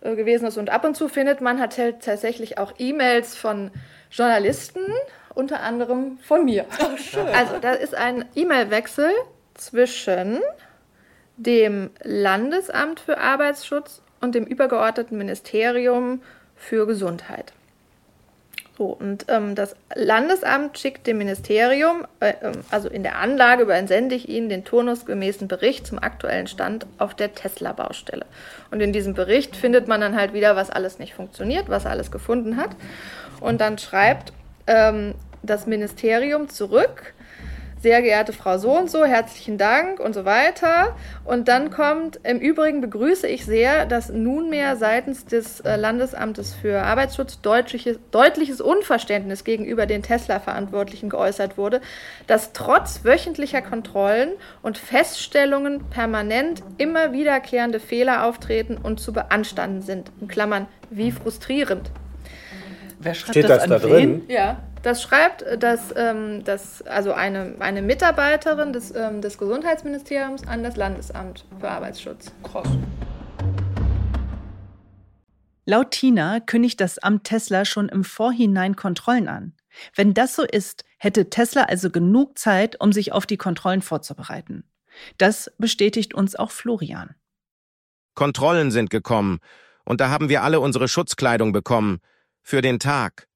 äh, 0.00 0.14
gewesen 0.14 0.46
ist. 0.46 0.56
Und 0.56 0.70
ab 0.70 0.84
und 0.84 0.96
zu 0.96 1.08
findet 1.08 1.40
man 1.40 1.60
halt 1.60 1.74
tatsächlich 2.00 2.58
auch 2.58 2.72
E-Mails 2.78 3.34
von 3.34 3.72
Journalisten, 4.10 4.80
unter 5.38 5.60
anderem 5.60 6.18
von 6.22 6.44
mir. 6.44 6.66
Also 7.32 7.58
da 7.60 7.72
ist 7.72 7.94
ein 7.94 8.24
E-Mail-Wechsel 8.34 9.10
zwischen 9.54 10.40
dem 11.36 11.90
Landesamt 12.02 12.98
für 12.98 13.18
Arbeitsschutz 13.18 14.02
und 14.20 14.34
dem 14.34 14.44
übergeordneten 14.44 15.16
Ministerium 15.16 16.22
für 16.56 16.86
Gesundheit. 16.88 17.52
So, 18.76 18.86
und 18.86 19.26
ähm, 19.28 19.54
das 19.54 19.76
Landesamt 19.94 20.78
schickt 20.78 21.06
dem 21.06 21.18
Ministerium, 21.18 22.04
äh, 22.20 22.34
ähm, 22.42 22.52
also 22.70 22.88
in 22.88 23.04
der 23.04 23.18
Anlage 23.18 23.62
übersende 23.62 24.16
ich 24.16 24.28
Ihnen 24.28 24.48
den 24.48 24.64
turnusgemäßen 24.64 25.46
Bericht 25.46 25.86
zum 25.86 26.00
aktuellen 26.00 26.46
Stand 26.48 26.86
auf 26.98 27.14
der 27.14 27.34
Tesla-Baustelle. 27.34 28.26
Und 28.70 28.80
in 28.80 28.92
diesem 28.92 29.14
Bericht 29.14 29.56
findet 29.56 29.86
man 29.88 30.00
dann 30.00 30.16
halt 30.16 30.32
wieder, 30.32 30.56
was 30.56 30.70
alles 30.70 30.98
nicht 30.98 31.14
funktioniert, 31.14 31.68
was 31.68 31.84
er 31.84 31.92
alles 31.92 32.10
gefunden 32.10 32.56
hat. 32.56 32.70
Und 33.40 33.60
dann 33.60 33.78
schreibt 33.78 34.32
ähm, 34.68 35.14
das 35.42 35.66
Ministerium 35.66 36.48
zurück, 36.48 37.14
sehr 37.80 38.02
geehrte 38.02 38.32
Frau 38.32 38.58
so 38.58 38.76
und 38.76 38.90
so, 38.90 39.04
herzlichen 39.04 39.56
Dank 39.56 40.00
und 40.00 40.12
so 40.14 40.24
weiter. 40.24 40.96
Und 41.24 41.48
dann 41.48 41.70
kommt, 41.70 42.18
im 42.24 42.38
Übrigen 42.38 42.80
begrüße 42.80 43.26
ich 43.28 43.44
sehr, 43.44 43.86
dass 43.86 44.08
nunmehr 44.08 44.76
seitens 44.76 45.26
des 45.26 45.60
äh, 45.60 45.76
Landesamtes 45.76 46.54
für 46.54 46.82
Arbeitsschutz 46.82 47.40
deutliches, 47.40 47.98
deutliches 48.10 48.60
Unverständnis 48.60 49.44
gegenüber 49.44 49.86
den 49.86 50.02
Tesla-Verantwortlichen 50.02 51.08
geäußert 51.08 51.56
wurde, 51.56 51.80
dass 52.26 52.52
trotz 52.52 53.04
wöchentlicher 53.04 53.62
Kontrollen 53.62 54.30
und 54.62 54.78
Feststellungen 54.78 55.84
permanent 55.90 56.62
immer 56.78 57.12
wiederkehrende 57.12 57.80
Fehler 57.80 58.26
auftreten 58.26 58.76
und 58.76 58.98
zu 58.98 59.12
beanstanden 59.12 59.82
sind. 59.82 60.10
In 60.20 60.28
Klammern, 60.28 60.66
wie 60.90 61.12
frustrierend. 61.12 61.90
Wer 63.00 63.14
schreibt 63.14 63.30
Steht 63.30 63.48
das, 63.48 63.62
an 63.62 63.70
da 63.70 63.82
wen? 63.82 63.90
drin? 63.90 64.22
Ja, 64.28 64.62
das 64.82 65.02
schreibt, 65.02 65.44
dass, 65.62 65.94
ähm, 65.96 66.44
dass 66.44 66.82
also 66.82 67.12
eine, 67.12 67.54
eine 67.60 67.82
Mitarbeiterin 67.82 68.72
des, 68.72 68.94
ähm, 68.94 69.20
des 69.20 69.38
Gesundheitsministeriums 69.38 70.46
an 70.46 70.62
das 70.62 70.76
Landesamt 70.76 71.44
für 71.60 71.68
Arbeitsschutz. 71.68 72.32
Krass. 72.42 72.68
Laut 75.64 75.90
Tina 75.90 76.40
kündigt 76.40 76.80
das 76.80 76.98
Amt 76.98 77.24
Tesla 77.24 77.64
schon 77.64 77.88
im 77.88 78.02
Vorhinein 78.02 78.74
Kontrollen 78.74 79.28
an. 79.28 79.52
Wenn 79.94 80.14
das 80.14 80.34
so 80.34 80.42
ist, 80.42 80.84
hätte 80.96 81.30
Tesla 81.30 81.64
also 81.64 81.90
genug 81.90 82.38
Zeit, 82.38 82.80
um 82.80 82.92
sich 82.92 83.12
auf 83.12 83.26
die 83.26 83.36
Kontrollen 83.36 83.82
vorzubereiten. 83.82 84.64
Das 85.18 85.52
bestätigt 85.58 86.14
uns 86.14 86.34
auch 86.34 86.50
Florian. 86.50 87.14
Kontrollen 88.14 88.70
sind 88.70 88.90
gekommen, 88.90 89.38
und 89.84 90.00
da 90.00 90.10
haben 90.10 90.28
wir 90.28 90.42
alle 90.42 90.60
unsere 90.60 90.88
Schutzkleidung 90.88 91.52
bekommen. 91.52 92.00
Für 92.48 92.62
den 92.62 92.78
Tag. 92.78 93.28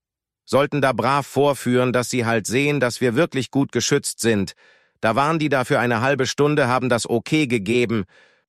Sollten 0.46 0.80
da 0.80 0.94
brav 0.94 1.26
vorführen, 1.26 1.92
dass 1.92 2.08
sie 2.08 2.24
halt 2.24 2.46
sehen, 2.46 2.80
dass 2.80 3.02
wir 3.02 3.14
wirklich 3.14 3.50
gut 3.50 3.70
geschützt 3.70 4.20
sind. 4.20 4.54
Da 5.02 5.14
waren 5.14 5.38
die 5.38 5.50
da 5.50 5.66
für 5.66 5.78
eine 5.78 6.00
halbe 6.00 6.26
Stunde, 6.26 6.66
haben 6.66 6.88
das 6.88 7.06
Okay 7.06 7.46
gegeben. 7.46 8.04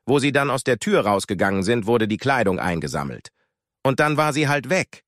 Wo 0.06 0.20
sie 0.20 0.32
dann 0.32 0.50
aus 0.50 0.64
der 0.64 0.80
Tür 0.80 1.02
rausgegangen 1.02 1.64
sind, 1.64 1.86
wurde 1.86 2.08
die 2.08 2.16
Kleidung 2.16 2.60
eingesammelt. 2.60 3.28
Und 3.86 4.00
dann 4.00 4.16
war 4.16 4.32
sie 4.32 4.48
halt 4.48 4.70
weg. 4.70 5.04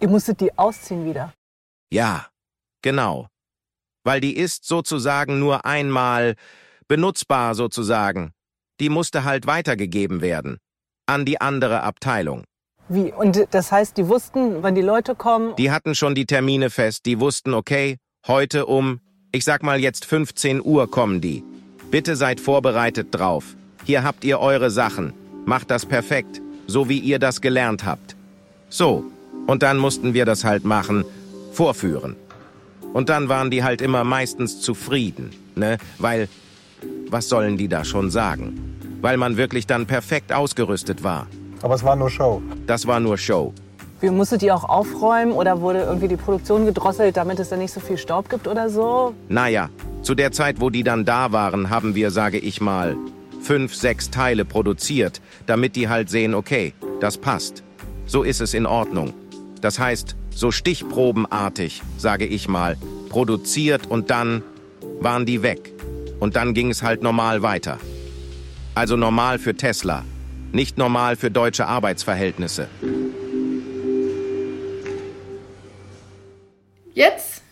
Ihr 0.00 0.08
musstet 0.08 0.40
die 0.40 0.58
ausziehen 0.58 1.04
wieder. 1.04 1.32
Ja, 1.92 2.26
genau. 2.82 3.28
Weil 4.02 4.20
die 4.20 4.36
ist 4.36 4.64
sozusagen 4.64 5.38
nur 5.38 5.64
einmal 5.64 6.34
benutzbar 6.88 7.54
sozusagen. 7.54 8.32
Die 8.80 8.88
musste 8.88 9.22
halt 9.22 9.46
weitergegeben 9.46 10.20
werden. 10.20 10.58
An 11.06 11.24
die 11.24 11.40
andere 11.40 11.84
Abteilung. 11.84 12.44
Wie? 12.88 13.12
Und 13.12 13.46
das 13.50 13.72
heißt, 13.72 13.96
die 13.96 14.08
wussten, 14.08 14.62
wann 14.62 14.74
die 14.74 14.82
Leute 14.82 15.14
kommen? 15.14 15.56
Die 15.56 15.70
hatten 15.70 15.94
schon 15.94 16.14
die 16.14 16.26
Termine 16.26 16.70
fest. 16.70 17.06
Die 17.06 17.18
wussten, 17.20 17.54
okay, 17.54 17.96
heute 18.26 18.66
um, 18.66 19.00
ich 19.32 19.44
sag 19.44 19.62
mal 19.62 19.80
jetzt 19.80 20.04
15 20.04 20.62
Uhr 20.62 20.90
kommen 20.90 21.20
die. 21.20 21.42
Bitte 21.90 22.16
seid 22.16 22.40
vorbereitet 22.40 23.08
drauf. 23.10 23.56
Hier 23.84 24.02
habt 24.02 24.24
ihr 24.24 24.40
eure 24.40 24.70
Sachen. 24.70 25.12
Macht 25.46 25.70
das 25.70 25.86
perfekt, 25.86 26.40
so 26.66 26.88
wie 26.88 26.98
ihr 26.98 27.18
das 27.18 27.40
gelernt 27.40 27.84
habt. 27.84 28.16
So. 28.68 29.04
Und 29.46 29.62
dann 29.62 29.76
mussten 29.76 30.14
wir 30.14 30.24
das 30.24 30.44
halt 30.44 30.64
machen, 30.64 31.04
vorführen. 31.52 32.16
Und 32.94 33.08
dann 33.08 33.28
waren 33.28 33.50
die 33.50 33.62
halt 33.62 33.82
immer 33.82 34.04
meistens 34.04 34.60
zufrieden, 34.60 35.30
ne? 35.54 35.78
Weil, 35.98 36.28
was 37.10 37.28
sollen 37.28 37.58
die 37.58 37.68
da 37.68 37.84
schon 37.84 38.10
sagen? 38.10 38.78
Weil 39.02 39.16
man 39.16 39.36
wirklich 39.36 39.66
dann 39.66 39.86
perfekt 39.86 40.32
ausgerüstet 40.32 41.02
war. 41.02 41.26
Aber 41.64 41.76
es 41.76 41.82
war 41.82 41.96
nur 41.96 42.10
Show. 42.10 42.42
Das 42.66 42.86
war 42.86 43.00
nur 43.00 43.16
Show. 43.16 43.54
Wie 44.02 44.10
musstet 44.10 44.42
ihr 44.42 44.54
auch 44.54 44.64
aufräumen 44.64 45.32
oder 45.32 45.62
wurde 45.62 45.80
irgendwie 45.80 46.08
die 46.08 46.18
Produktion 46.18 46.66
gedrosselt, 46.66 47.16
damit 47.16 47.38
es 47.38 47.48
dann 47.48 47.58
nicht 47.58 47.72
so 47.72 47.80
viel 47.80 47.96
Staub 47.96 48.28
gibt 48.28 48.46
oder 48.46 48.68
so? 48.68 49.14
Naja, 49.30 49.70
zu 50.02 50.14
der 50.14 50.30
Zeit, 50.30 50.60
wo 50.60 50.68
die 50.68 50.82
dann 50.82 51.06
da 51.06 51.32
waren, 51.32 51.70
haben 51.70 51.94
wir, 51.94 52.10
sage 52.10 52.38
ich 52.38 52.60
mal, 52.60 52.98
fünf, 53.40 53.74
sechs 53.74 54.10
Teile 54.10 54.44
produziert, 54.44 55.22
damit 55.46 55.74
die 55.74 55.88
halt 55.88 56.10
sehen, 56.10 56.34
okay, 56.34 56.74
das 57.00 57.16
passt. 57.16 57.62
So 58.04 58.24
ist 58.24 58.42
es 58.42 58.52
in 58.52 58.66
Ordnung. 58.66 59.14
Das 59.62 59.78
heißt, 59.78 60.16
so 60.28 60.50
stichprobenartig, 60.50 61.80
sage 61.96 62.26
ich 62.26 62.46
mal, 62.46 62.76
produziert 63.08 63.86
und 63.86 64.10
dann 64.10 64.42
waren 65.00 65.24
die 65.24 65.42
weg. 65.42 65.72
Und 66.20 66.36
dann 66.36 66.52
ging 66.52 66.68
es 66.68 66.82
halt 66.82 67.02
normal 67.02 67.40
weiter. 67.40 67.78
Also 68.74 68.96
normal 68.96 69.38
für 69.38 69.54
Tesla, 69.54 70.04
nicht 70.54 70.78
normal 70.78 71.16
für 71.16 71.30
deutsche 71.30 71.66
Arbeitsverhältnisse. 71.66 72.68
Jetzt 76.94 77.42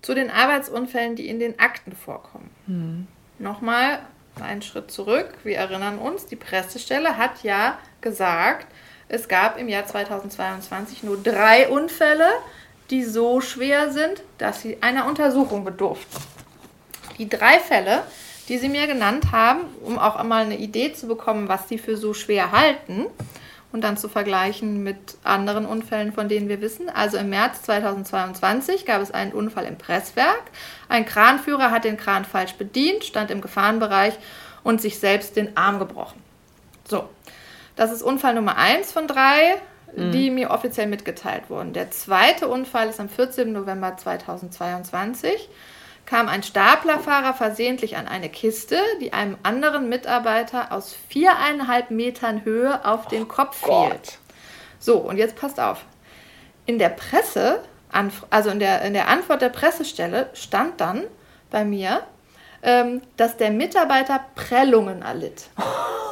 zu 0.00 0.14
den 0.14 0.30
Arbeitsunfällen, 0.30 1.16
die 1.16 1.28
in 1.28 1.38
den 1.38 1.58
Akten 1.58 1.92
vorkommen. 1.92 2.50
Hm. 2.66 3.06
Nochmal 3.38 4.00
einen 4.40 4.62
Schritt 4.62 4.90
zurück. 4.90 5.34
Wir 5.44 5.58
erinnern 5.58 5.98
uns, 5.98 6.26
die 6.26 6.36
Pressestelle 6.36 7.16
hat 7.16 7.42
ja 7.42 7.78
gesagt, 8.00 8.66
es 9.08 9.28
gab 9.28 9.58
im 9.58 9.68
Jahr 9.68 9.86
2022 9.86 11.02
nur 11.02 11.22
drei 11.22 11.68
Unfälle, 11.68 12.28
die 12.90 13.04
so 13.04 13.40
schwer 13.40 13.92
sind, 13.92 14.22
dass 14.38 14.62
sie 14.62 14.78
einer 14.80 15.06
Untersuchung 15.06 15.64
bedurften. 15.64 16.22
Die 17.18 17.28
drei 17.28 17.58
Fälle, 17.60 18.02
die 18.48 18.58
sie 18.58 18.68
mir 18.68 18.86
genannt 18.86 19.32
haben, 19.32 19.60
um 19.84 19.98
auch 19.98 20.16
einmal 20.16 20.44
eine 20.44 20.58
Idee 20.58 20.92
zu 20.92 21.06
bekommen, 21.06 21.48
was 21.48 21.68
sie 21.68 21.78
für 21.78 21.96
so 21.96 22.14
schwer 22.14 22.52
halten 22.52 23.06
und 23.72 23.82
dann 23.82 23.96
zu 23.96 24.08
vergleichen 24.08 24.82
mit 24.82 25.18
anderen 25.24 25.66
Unfällen, 25.66 26.12
von 26.12 26.28
denen 26.28 26.48
wir 26.48 26.60
wissen. 26.60 26.88
Also 26.88 27.16
im 27.18 27.30
März 27.30 27.62
2022 27.62 28.86
gab 28.86 29.02
es 29.02 29.10
einen 29.10 29.32
Unfall 29.32 29.64
im 29.64 29.76
Presswerk. 29.76 30.44
Ein 30.88 31.04
Kranführer 31.04 31.70
hat 31.70 31.84
den 31.84 31.96
Kran 31.96 32.24
falsch 32.24 32.54
bedient, 32.54 33.04
stand 33.04 33.30
im 33.30 33.40
Gefahrenbereich 33.40 34.14
und 34.62 34.80
sich 34.80 34.98
selbst 34.98 35.36
den 35.36 35.56
Arm 35.56 35.78
gebrochen. 35.78 36.22
So, 36.88 37.08
das 37.74 37.92
ist 37.92 38.02
Unfall 38.02 38.34
Nummer 38.34 38.56
1 38.56 38.92
von 38.92 39.08
drei, 39.08 39.56
mhm. 39.94 40.12
die 40.12 40.30
mir 40.30 40.50
offiziell 40.50 40.86
mitgeteilt 40.86 41.50
wurden. 41.50 41.72
Der 41.72 41.90
zweite 41.90 42.48
Unfall 42.48 42.88
ist 42.88 43.00
am 43.00 43.08
14. 43.08 43.52
November 43.52 43.96
2022 43.96 45.48
kam 46.06 46.28
ein 46.28 46.42
Staplerfahrer 46.42 47.34
versehentlich 47.34 47.96
an 47.96 48.06
eine 48.06 48.28
Kiste, 48.28 48.78
die 49.00 49.12
einem 49.12 49.36
anderen 49.42 49.88
Mitarbeiter 49.88 50.72
aus 50.72 50.96
viereinhalb 51.08 51.90
Metern 51.90 52.44
Höhe 52.44 52.84
auf 52.84 53.08
den 53.08 53.24
oh 53.24 53.26
Kopf 53.26 53.60
Gott. 53.62 53.90
fiel. 53.90 54.18
So, 54.78 54.98
und 54.98 55.18
jetzt 55.18 55.36
passt 55.36 55.58
auf. 55.58 55.84
In 56.64 56.78
der 56.78 56.90
Presse, 56.90 57.60
also 58.30 58.50
in 58.50 58.60
der, 58.60 58.82
in 58.82 58.94
der 58.94 59.08
Antwort 59.08 59.42
der 59.42 59.48
Pressestelle 59.48 60.30
stand 60.32 60.80
dann 60.80 61.04
bei 61.50 61.64
mir, 61.64 62.02
ähm, 62.62 63.02
dass 63.16 63.36
der 63.36 63.50
Mitarbeiter 63.50 64.20
Prellungen 64.34 65.02
erlitt. 65.02 65.48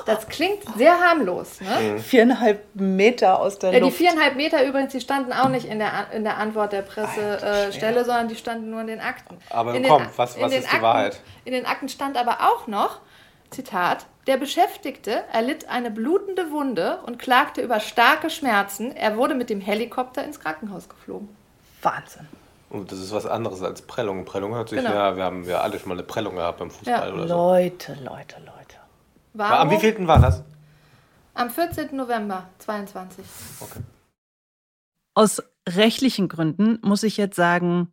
Das 0.07 0.29
klingt 0.29 0.63
sehr 0.77 1.01
harmlos. 1.01 1.61
Ne? 1.61 1.93
Mhm. 1.93 1.99
Viereinhalb 1.99 2.63
Meter 2.75 3.41
aus 3.41 3.59
der 3.59 3.73
ja, 3.73 3.79
Luft. 3.79 3.93
Die 3.93 3.97
viereinhalb 3.97 4.37
Meter 4.37 4.65
übrigens, 4.65 4.93
die 4.93 5.01
standen 5.01 5.33
auch 5.33 5.49
nicht 5.49 5.67
in 5.67 5.79
der, 5.79 6.13
in 6.13 6.25
der 6.25 6.37
Antwort 6.37 6.73
der 6.73 6.83
Pressestelle, 6.83 8.01
äh, 8.01 8.05
sondern 8.05 8.29
die 8.29 8.37
standen 8.37 8.71
nur 8.71 8.83
in 8.83 8.89
den 8.89 9.01
Akten. 9.01 9.39
Aber 9.51 9.75
in 9.75 9.83
komm, 9.83 10.03
den, 10.03 10.11
was, 10.17 10.39
was 10.39 10.53
ist 10.53 10.67
Akten, 10.67 10.77
die 10.77 10.83
Wahrheit? 10.83 11.21
In 11.45 11.53
den 11.53 11.65
Akten 11.65 11.89
stand 11.89 12.17
aber 12.19 12.39
auch 12.41 12.67
noch, 12.67 13.01
Zitat, 13.51 14.07
der 14.27 14.37
Beschäftigte 14.37 15.25
erlitt 15.33 15.69
eine 15.69 15.91
blutende 15.91 16.51
Wunde 16.51 16.99
und 17.07 17.19
klagte 17.19 17.61
über 17.61 17.81
starke 17.81 18.31
Schmerzen. 18.31 18.95
Er 18.97 19.17
wurde 19.17 19.35
mit 19.35 19.51
dem 19.51 19.61
Helikopter 19.61 20.25
ins 20.25 20.41
Krankenhaus 20.41 20.89
geflogen. 20.89 21.29
Wahnsinn. 21.83 22.27
Und 22.75 22.91
das 22.91 22.99
ist 22.99 23.13
was 23.13 23.25
anderes 23.25 23.63
als 23.63 23.83
Prellung. 23.83 24.25
Prellung 24.25 24.53
hört 24.55 24.69
sich 24.69 24.81
genau. 24.81 24.93
ja, 24.93 25.17
wir 25.17 25.23
haben 25.23 25.45
ja 25.45 25.61
alle 25.61 25.79
schon 25.79 25.91
mal 25.91 25.95
eine 25.95 26.03
Prellung 26.03 26.35
gehabt 26.35 26.59
beim 26.59 26.73
Fußball 26.73 27.09
ja. 27.09 27.15
oder 27.15 27.29
so. 27.29 27.35
Leute, 27.35 27.93
Leute, 28.03 28.37
Leute. 28.41 28.77
Warum? 29.33 29.59
Am 29.59 29.71
wievielten 29.71 30.09
war 30.09 30.19
das? 30.19 30.43
Am 31.35 31.51
14. 31.51 31.95
November 31.95 32.49
22. 32.59 33.25
Okay. 33.61 33.79
Aus 35.15 35.41
rechtlichen 35.69 36.29
Gründen 36.29 36.81
muss 36.83 37.05
ich 37.05 37.17
jetzt 37.17 37.37
sagen, 37.37 37.93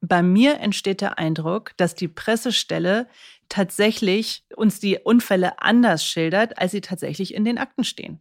bei 0.00 0.22
mir 0.22 0.60
entsteht 0.60 1.02
der 1.02 1.18
Eindruck, 1.18 1.72
dass 1.76 1.94
die 1.94 2.08
Pressestelle 2.08 3.08
tatsächlich 3.50 4.46
uns 4.56 4.80
die 4.80 4.98
Unfälle 4.98 5.60
anders 5.60 6.06
schildert, 6.06 6.56
als 6.58 6.72
sie 6.72 6.80
tatsächlich 6.80 7.34
in 7.34 7.44
den 7.44 7.58
Akten 7.58 7.84
stehen. 7.84 8.18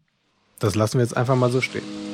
Das 0.59 0.75
lassen 0.75 0.97
wir 0.97 1.05
jetzt 1.05 1.15
einfach 1.15 1.37
mal 1.37 1.51
so 1.51 1.61
stehen. 1.61 2.10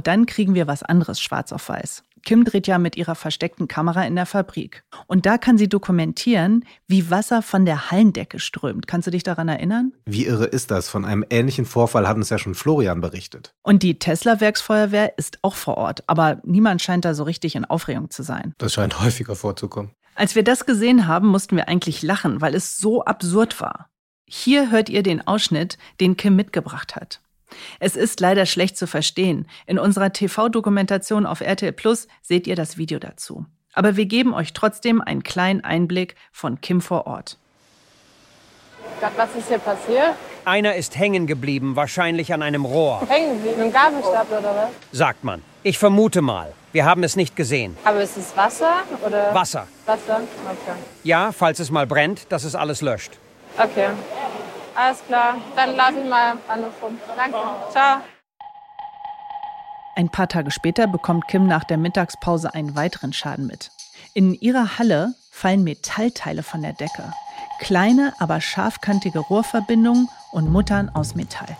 Und 0.00 0.06
dann 0.06 0.24
kriegen 0.24 0.54
wir 0.54 0.66
was 0.66 0.82
anderes 0.82 1.20
schwarz 1.20 1.52
auf 1.52 1.68
weiß. 1.68 2.04
Kim 2.24 2.46
dreht 2.46 2.66
ja 2.66 2.78
mit 2.78 2.96
ihrer 2.96 3.14
versteckten 3.14 3.68
Kamera 3.68 4.06
in 4.06 4.16
der 4.16 4.24
Fabrik. 4.24 4.82
Und 5.08 5.26
da 5.26 5.36
kann 5.36 5.58
sie 5.58 5.68
dokumentieren, 5.68 6.64
wie 6.86 7.10
Wasser 7.10 7.42
von 7.42 7.66
der 7.66 7.90
Hallendecke 7.90 8.38
strömt. 8.38 8.86
Kannst 8.86 9.06
du 9.06 9.10
dich 9.10 9.24
daran 9.24 9.48
erinnern? 9.48 9.92
Wie 10.06 10.24
irre 10.24 10.46
ist 10.46 10.70
das? 10.70 10.88
Von 10.88 11.04
einem 11.04 11.22
ähnlichen 11.28 11.66
Vorfall 11.66 12.08
hat 12.08 12.16
uns 12.16 12.30
ja 12.30 12.38
schon 12.38 12.54
Florian 12.54 13.02
berichtet. 13.02 13.52
Und 13.62 13.82
die 13.82 13.98
Tesla-Werksfeuerwehr 13.98 15.18
ist 15.18 15.38
auch 15.42 15.54
vor 15.54 15.76
Ort. 15.76 16.02
Aber 16.06 16.40
niemand 16.42 16.80
scheint 16.80 17.04
da 17.04 17.12
so 17.12 17.24
richtig 17.24 17.54
in 17.54 17.66
Aufregung 17.66 18.08
zu 18.08 18.22
sein. 18.22 18.54
Das 18.56 18.72
scheint 18.72 19.02
häufiger 19.02 19.36
vorzukommen. 19.36 19.90
Als 20.14 20.34
wir 20.34 20.44
das 20.44 20.64
gesehen 20.64 21.08
haben, 21.08 21.28
mussten 21.28 21.56
wir 21.56 21.68
eigentlich 21.68 22.00
lachen, 22.00 22.40
weil 22.40 22.54
es 22.54 22.78
so 22.78 23.04
absurd 23.04 23.60
war. 23.60 23.90
Hier 24.26 24.70
hört 24.70 24.88
ihr 24.88 25.02
den 25.02 25.26
Ausschnitt, 25.26 25.76
den 26.00 26.16
Kim 26.16 26.36
mitgebracht 26.36 26.96
hat. 26.96 27.20
Es 27.78 27.96
ist 27.96 28.20
leider 28.20 28.46
schlecht 28.46 28.76
zu 28.76 28.86
verstehen. 28.86 29.46
In 29.66 29.78
unserer 29.78 30.12
TV-Dokumentation 30.12 31.26
auf 31.26 31.40
RTL 31.40 31.72
Plus 31.72 32.08
seht 32.22 32.46
ihr 32.46 32.56
das 32.56 32.76
Video 32.76 32.98
dazu. 32.98 33.46
Aber 33.72 33.96
wir 33.96 34.06
geben 34.06 34.34
euch 34.34 34.52
trotzdem 34.52 35.00
einen 35.00 35.22
kleinen 35.22 35.62
Einblick 35.62 36.16
von 36.32 36.60
Kim 36.60 36.80
vor 36.80 37.06
Ort. 37.06 37.38
Gott, 39.00 39.12
was 39.16 39.34
ist 39.36 39.48
hier 39.48 39.58
passiert? 39.58 40.14
Einer 40.44 40.74
ist 40.74 40.98
hängen 40.98 41.26
geblieben, 41.26 41.76
wahrscheinlich 41.76 42.32
an 42.32 42.42
einem 42.42 42.64
Rohr. 42.64 43.02
Hängen 43.08 43.36
geblieben? 43.36 43.62
Im 43.62 43.72
Gabelstapler 43.72 44.38
oder 44.38 44.54
was? 44.54 44.70
Sagt 44.98 45.24
man. 45.24 45.42
Ich 45.62 45.78
vermute 45.78 46.22
mal. 46.22 46.52
Wir 46.72 46.84
haben 46.84 47.02
es 47.02 47.16
nicht 47.16 47.36
gesehen. 47.36 47.76
Aber 47.84 48.00
ist 48.00 48.16
es 48.16 48.36
Wasser 48.36 48.82
oder? 49.04 49.34
Wasser. 49.34 49.66
Wasser? 49.86 50.22
Okay. 50.46 50.78
Ja, 51.02 51.32
falls 51.32 51.58
es 51.58 51.70
mal 51.70 51.86
brennt, 51.86 52.30
dass 52.30 52.44
es 52.44 52.54
alles 52.54 52.80
löscht. 52.80 53.12
Okay. 53.58 53.88
Alles 54.74 55.04
klar, 55.06 55.36
dann 55.56 55.76
laufe 55.76 55.98
ich 55.98 56.08
mal 56.08 56.38
andersrum. 56.48 56.98
Danke. 57.16 57.38
Ciao. 57.70 58.00
Ein 59.96 60.08
paar 60.08 60.28
Tage 60.28 60.50
später 60.50 60.86
bekommt 60.86 61.28
Kim 61.28 61.46
nach 61.46 61.64
der 61.64 61.76
Mittagspause 61.76 62.54
einen 62.54 62.74
weiteren 62.76 63.12
Schaden 63.12 63.46
mit. 63.46 63.70
In 64.14 64.34
ihrer 64.34 64.78
Halle 64.78 65.14
fallen 65.30 65.64
Metallteile 65.64 66.42
von 66.42 66.62
der 66.62 66.72
Decke. 66.72 67.12
Kleine, 67.60 68.14
aber 68.18 68.40
scharfkantige 68.40 69.18
Rohrverbindungen 69.18 70.08
und 70.32 70.50
Muttern 70.50 70.90
aus 70.94 71.14
Metall. 71.14 71.56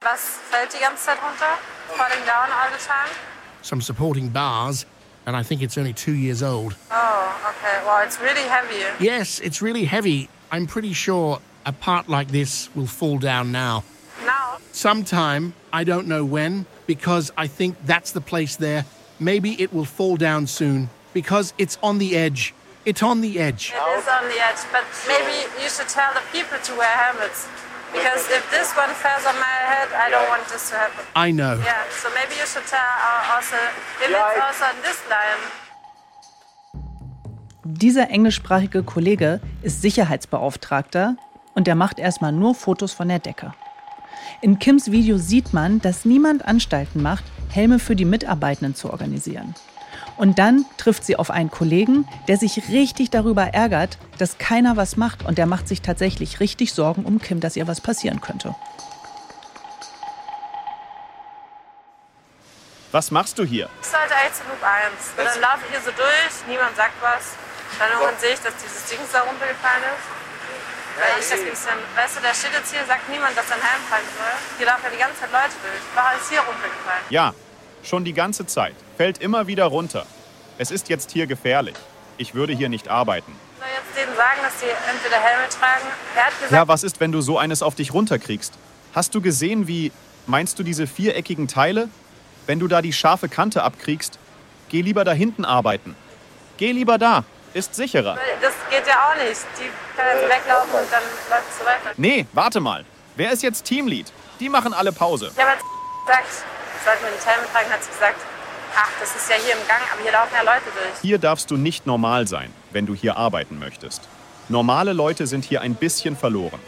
Was 0.00 0.38
fällt 0.50 0.72
die 0.72 0.80
ganze 0.80 1.04
Zeit 1.04 1.18
runter? 1.22 1.58
Falling 1.88 2.24
down 2.24 2.50
all 2.50 2.70
the 2.76 2.84
time? 2.84 3.14
Some 3.62 3.82
supporting 3.82 4.32
bars, 4.32 4.86
and 5.26 5.36
I 5.36 5.44
think 5.44 5.60
it's 5.62 5.76
only 5.76 5.92
two 5.92 6.12
years 6.12 6.42
old. 6.42 6.74
Oh, 6.90 7.28
okay. 7.50 7.84
Well, 7.84 8.04
it's 8.04 8.18
really 8.20 8.48
heavy. 8.48 8.84
Yes, 8.98 9.40
it's 9.40 9.60
really 9.60 9.84
heavy. 9.84 10.28
I'm 10.50 10.66
pretty 10.66 10.92
sure 10.92 11.40
a 11.66 11.72
part 11.72 12.08
like 12.08 12.28
this 12.28 12.74
will 12.74 12.86
fall 12.86 13.18
down 13.18 13.52
now. 13.52 13.84
Now? 14.24 14.58
Sometime, 14.72 15.54
I 15.72 15.84
don't 15.84 16.06
know 16.06 16.24
when, 16.24 16.66
because 16.86 17.30
I 17.36 17.46
think 17.46 17.76
that's 17.84 18.12
the 18.12 18.20
place 18.20 18.56
there. 18.56 18.86
Maybe 19.20 19.60
it 19.60 19.72
will 19.72 19.84
fall 19.84 20.16
down 20.16 20.46
soon, 20.46 20.88
because 21.12 21.52
it's 21.58 21.76
on 21.82 21.98
the 21.98 22.16
edge. 22.16 22.54
It's 22.84 23.02
on 23.02 23.20
the 23.20 23.38
edge. 23.38 23.74
It 23.74 23.98
is 23.98 24.08
on 24.08 24.24
the 24.28 24.40
edge, 24.40 24.62
but 24.72 24.84
maybe 25.06 25.44
you 25.62 25.68
should 25.68 25.88
tell 25.88 26.14
the 26.14 26.22
people 26.32 26.58
to 26.58 26.74
wear 26.76 26.88
helmets. 26.88 27.48
Because 27.92 28.28
if 28.30 28.44
this 28.50 28.72
one 28.76 28.90
falls 28.90 29.24
on 29.24 29.34
my 29.36 29.58
head, 29.64 29.88
I 29.92 30.08
don't 30.10 30.28
want 30.28 30.46
this 30.48 30.70
to 30.70 30.76
happen. 30.76 31.04
I 31.16 31.30
know. 31.30 31.60
Yeah, 31.64 31.88
so 31.88 32.08
maybe 32.14 32.36
you 32.36 32.46
should 32.46 32.66
tell 32.66 32.80
also 33.32 33.56
if 34.00 34.08
it's 34.08 34.40
also 34.40 34.64
on 34.64 34.80
this 34.82 35.00
line. 35.08 35.67
Dieser 37.70 38.08
englischsprachige 38.08 38.82
Kollege 38.82 39.42
ist 39.60 39.82
Sicherheitsbeauftragter 39.82 41.16
und 41.54 41.66
der 41.66 41.74
macht 41.74 41.98
erstmal 41.98 42.32
nur 42.32 42.54
Fotos 42.54 42.94
von 42.94 43.08
der 43.08 43.18
Decke. 43.18 43.52
In 44.40 44.58
Kims 44.58 44.90
Video 44.90 45.18
sieht 45.18 45.52
man, 45.52 45.78
dass 45.82 46.06
niemand 46.06 46.46
Anstalten 46.46 47.02
macht, 47.02 47.24
Helme 47.50 47.78
für 47.78 47.94
die 47.94 48.06
Mitarbeitenden 48.06 48.74
zu 48.74 48.90
organisieren. 48.90 49.54
Und 50.16 50.38
dann 50.38 50.64
trifft 50.78 51.04
sie 51.04 51.16
auf 51.16 51.30
einen 51.30 51.50
Kollegen, 51.50 52.08
der 52.26 52.38
sich 52.38 52.70
richtig 52.70 53.10
darüber 53.10 53.48
ärgert, 53.48 53.98
dass 54.16 54.38
keiner 54.38 54.78
was 54.78 54.96
macht 54.96 55.26
und 55.26 55.36
der 55.36 55.44
macht 55.44 55.68
sich 55.68 55.82
tatsächlich 55.82 56.40
richtig 56.40 56.72
Sorgen 56.72 57.04
um 57.04 57.20
Kim, 57.20 57.40
dass 57.40 57.54
ihr 57.54 57.66
was 57.66 57.82
passieren 57.82 58.22
könnte. 58.22 58.54
Was 62.92 63.10
machst 63.10 63.38
du 63.38 63.44
hier? 63.44 63.68
Ich 63.82 63.88
sollte 63.88 64.14
eigentlich 64.14 64.32
zu 64.32 64.44
Loop 64.44 64.62
1. 64.62 65.18
Und 65.18 65.26
dann 65.26 65.40
laufe 65.42 65.64
ich 65.66 65.70
hier 65.72 65.80
so 65.84 65.90
durch, 65.90 66.48
niemand 66.48 66.74
sagt 66.74 66.94
was. 67.02 67.36
Dann 67.78 67.90
irgendwann 67.92 68.18
sehe 68.18 68.34
ich, 68.34 68.40
dass 68.40 68.54
dieses 68.56 68.84
Ding 68.86 68.98
da 69.12 69.20
runtergefallen 69.20 69.84
ist. 69.84 70.06
Weil 70.98 71.14
ich 71.20 71.28
das 71.30 71.38
ein 71.38 71.46
bisschen, 71.46 71.78
weißt 71.94 72.16
du, 72.16 72.20
da 72.22 72.34
steht 72.34 72.52
jetzt 72.52 72.72
hier, 72.74 72.84
sagt 72.86 73.08
niemand, 73.08 73.36
dass 73.36 73.46
dein 73.46 73.60
Helm 73.62 73.82
fallen 73.88 74.08
soll. 74.18 74.34
Hier 74.58 74.66
laufen 74.66 74.82
ja 74.84 74.90
die 74.90 74.98
ganze 74.98 75.20
Zeit 75.20 75.30
Leute 75.30 75.54
durch. 75.62 75.82
Warum 75.94 76.18
ist 76.18 76.28
hier 76.28 76.40
runtergefallen? 76.40 77.04
Ja, 77.10 77.34
schon 77.84 78.04
die 78.04 78.12
ganze 78.14 78.46
Zeit. 78.46 78.74
Fällt 78.96 79.18
immer 79.18 79.46
wieder 79.46 79.66
runter. 79.66 80.06
Es 80.58 80.72
ist 80.72 80.88
jetzt 80.88 81.12
hier 81.12 81.28
gefährlich. 81.28 81.76
Ich 82.16 82.34
würde 82.34 82.52
hier 82.52 82.68
nicht 82.68 82.88
arbeiten. 82.88 83.30
Ich 83.30 83.62
soll 83.62 83.68
jetzt 83.70 83.94
denen 83.96 84.16
sagen, 84.16 84.40
dass 84.42 84.58
sie 84.58 84.66
entweder 84.90 85.20
Helme 85.22 85.48
tragen. 85.48 85.86
Er 86.16 86.26
hat 86.26 86.34
gesagt, 86.34 86.52
Ja, 86.52 86.66
was 86.66 86.82
ist, 86.82 86.98
wenn 86.98 87.12
du 87.12 87.20
so 87.20 87.38
eines 87.38 87.62
auf 87.62 87.76
dich 87.76 87.94
runterkriegst? 87.94 88.54
Hast 88.94 89.14
du 89.14 89.20
gesehen, 89.20 89.68
wie. 89.68 89.92
Meinst 90.26 90.58
du 90.58 90.62
diese 90.64 90.86
viereckigen 90.88 91.46
Teile? 91.46 91.88
Wenn 92.46 92.58
du 92.58 92.66
da 92.66 92.82
die 92.82 92.92
scharfe 92.92 93.28
Kante 93.28 93.62
abkriegst, 93.62 94.18
geh 94.68 94.82
lieber 94.82 95.04
da 95.04 95.12
hinten 95.12 95.44
arbeiten. 95.44 95.94
Geh 96.56 96.72
lieber 96.72 96.98
da. 96.98 97.24
Ist 97.58 97.74
sicherer. 97.74 98.16
das 98.40 98.54
geht 98.70 98.86
ja 98.86 98.94
auch 98.94 99.16
nicht. 99.16 99.40
Die 99.58 99.68
können 99.96 100.10
jetzt 100.14 100.30
weglaufen 100.30 100.70
und 100.74 100.92
dann 100.92 101.02
läuft 101.28 101.50
es 101.50 101.58
so 101.58 101.64
weiter. 101.64 101.92
Nee, 101.96 102.24
warte 102.32 102.60
mal. 102.60 102.84
Wer 103.16 103.32
ist 103.32 103.42
jetzt 103.42 103.64
Teamlead? 103.64 104.12
Die 104.38 104.48
machen 104.48 104.72
alle 104.72 104.92
Pause. 104.92 105.32
Ich 105.34 105.42
habe 105.42 105.50
jetzt 105.50 105.64
gesagt, 106.06 106.28
sollten 106.84 107.02
wir 107.02 107.10
nicht 107.10 107.26
Helme 107.26 107.48
tragen, 107.52 107.68
hat 107.68 107.82
sie 107.82 107.90
gesagt, 107.90 108.20
ach, 108.76 108.90
das 109.00 109.16
ist 109.16 109.28
ja 109.28 109.34
hier 109.44 109.54
im 109.54 109.66
Gang, 109.66 109.80
aber 109.92 110.00
hier 110.02 110.12
laufen 110.12 110.34
ja 110.34 110.42
Leute 110.42 110.66
durch. 110.66 111.00
Hier 111.02 111.18
darfst 111.18 111.50
du 111.50 111.56
nicht 111.56 111.84
normal 111.84 112.28
sein, 112.28 112.54
wenn 112.70 112.86
du 112.86 112.94
hier 112.94 113.16
arbeiten 113.16 113.58
möchtest. 113.58 114.06
Normale 114.48 114.92
Leute 114.92 115.26
sind 115.26 115.44
hier 115.44 115.60
ein 115.60 115.74
bisschen 115.74 116.16
verloren. 116.16 116.60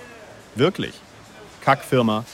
Wirklich. 0.57 1.01
Kackfirma. 1.61 2.25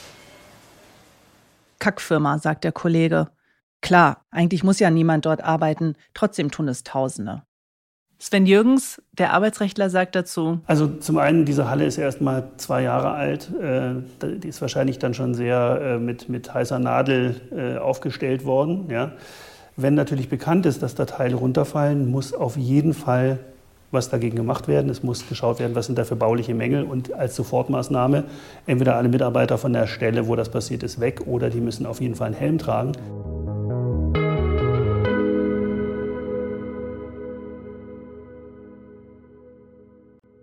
Kackfirma, 1.77 2.39
sagt 2.39 2.63
der 2.63 2.71
Kollege. 2.71 3.29
Klar, 3.81 4.25
eigentlich 4.31 4.63
muss 4.63 4.79
ja 4.79 4.89
niemand 4.89 5.27
dort 5.27 5.43
arbeiten, 5.43 5.95
trotzdem 6.15 6.49
tun 6.49 6.67
es 6.67 6.83
Tausende. 6.83 7.43
Sven 8.19 8.47
Jürgens, 8.47 9.01
der 9.13 9.33
Arbeitsrechtler, 9.33 9.89
sagt 9.89 10.15
dazu. 10.15 10.59
Also 10.65 10.87
zum 10.87 11.19
einen, 11.19 11.45
diese 11.45 11.69
Halle 11.69 11.85
ist 11.85 11.97
erst 11.97 12.19
mal 12.19 12.49
zwei 12.57 12.81
Jahre 12.81 13.11
alt. 13.11 13.51
Äh, 13.61 14.37
Die 14.39 14.47
ist 14.47 14.59
wahrscheinlich 14.61 14.97
dann 14.97 15.13
schon 15.13 15.35
sehr 15.35 15.79
äh, 15.81 15.97
mit, 15.99 16.27
mit 16.27 16.51
heißer 16.53 16.79
Nadel 16.79 17.39
äh, 17.55 17.77
aufgestellt 17.77 18.43
worden. 18.43 18.87
Ja. 18.89 19.11
Wenn 19.75 19.93
natürlich 19.93 20.29
bekannt 20.29 20.65
ist, 20.65 20.81
dass 20.81 20.95
da 20.95 21.05
Teile 21.05 21.35
runterfallen, 21.35 22.09
muss 22.09 22.33
auf 22.33 22.57
jeden 22.57 22.95
Fall 22.95 23.37
was 23.91 24.09
dagegen 24.09 24.35
gemacht 24.35 24.67
werden. 24.67 24.89
Es 24.89 25.03
muss 25.03 25.29
geschaut 25.29 25.59
werden, 25.59 25.75
was 25.75 25.85
sind 25.85 25.97
da 25.97 26.03
für 26.03 26.15
bauliche 26.15 26.53
Mängel 26.53 26.83
und 26.83 27.13
als 27.13 27.35
Sofortmaßnahme 27.35 28.25
entweder 28.65 28.95
alle 28.95 29.09
Mitarbeiter 29.09 29.57
von 29.57 29.73
der 29.73 29.87
Stelle, 29.87 30.27
wo 30.27 30.35
das 30.35 30.49
passiert 30.49 30.83
ist, 30.83 30.99
weg 30.99 31.21
oder 31.25 31.49
die 31.49 31.61
müssen 31.61 31.85
auf 31.85 32.01
jeden 32.01 32.15
Fall 32.15 32.27
einen 32.27 32.35
Helm 32.35 32.57
tragen. 32.57 32.93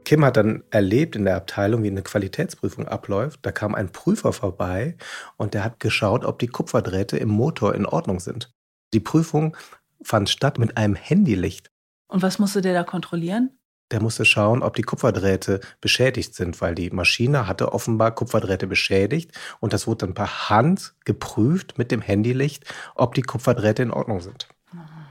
Kim 0.05 0.25
hat 0.25 0.37
dann 0.37 0.63
erlebt 0.71 1.17
in 1.17 1.25
der 1.25 1.37
Abteilung, 1.37 1.83
wie 1.83 1.91
eine 1.91 2.03
Qualitätsprüfung 2.03 2.87
abläuft. 2.87 3.41
Da 3.43 3.53
kam 3.53 3.75
ein 3.75 3.91
Prüfer 3.91 4.33
vorbei 4.33 4.97
und 5.37 5.55
der 5.55 5.65
hat 5.65 5.81
geschaut, 5.81 6.25
ob 6.25 6.39
die 6.39 6.47
Kupferdrähte 6.47 7.17
im 7.17 7.31
Motor 7.31 7.75
in 7.75 7.87
Ordnung 7.87 8.21
sind. 8.21 8.53
Die 8.93 9.01
Prüfung 9.01 9.57
fand 10.03 10.29
statt 10.29 10.59
mit 10.59 10.77
einem 10.77 10.95
Handylicht. 10.95 11.71
Und 12.07 12.23
was 12.23 12.39
musste 12.39 12.61
der 12.61 12.75
da 12.75 12.85
kontrollieren? 12.85 13.59
Der 13.91 14.01
musste 14.01 14.25
schauen, 14.25 14.63
ob 14.63 14.77
die 14.77 14.83
Kupferdrähte 14.83 15.61
beschädigt 15.81 16.35
sind, 16.35 16.61
weil 16.61 16.75
die 16.75 16.91
Maschine 16.91 17.47
hatte 17.47 17.73
offenbar 17.73 18.15
Kupferdrähte 18.15 18.67
beschädigt 18.67 19.33
und 19.61 19.73
das 19.73 19.87
wurde 19.87 20.07
dann 20.07 20.15
per 20.15 20.49
Hand 20.49 20.95
geprüft 21.05 21.77
mit 21.77 21.91
dem 21.91 22.01
Handylicht, 22.01 22.65
ob 22.95 23.15
die 23.15 23.23
Kupferdrähte 23.23 23.83
in 23.83 23.91
Ordnung 23.91 24.21
sind. 24.21 24.49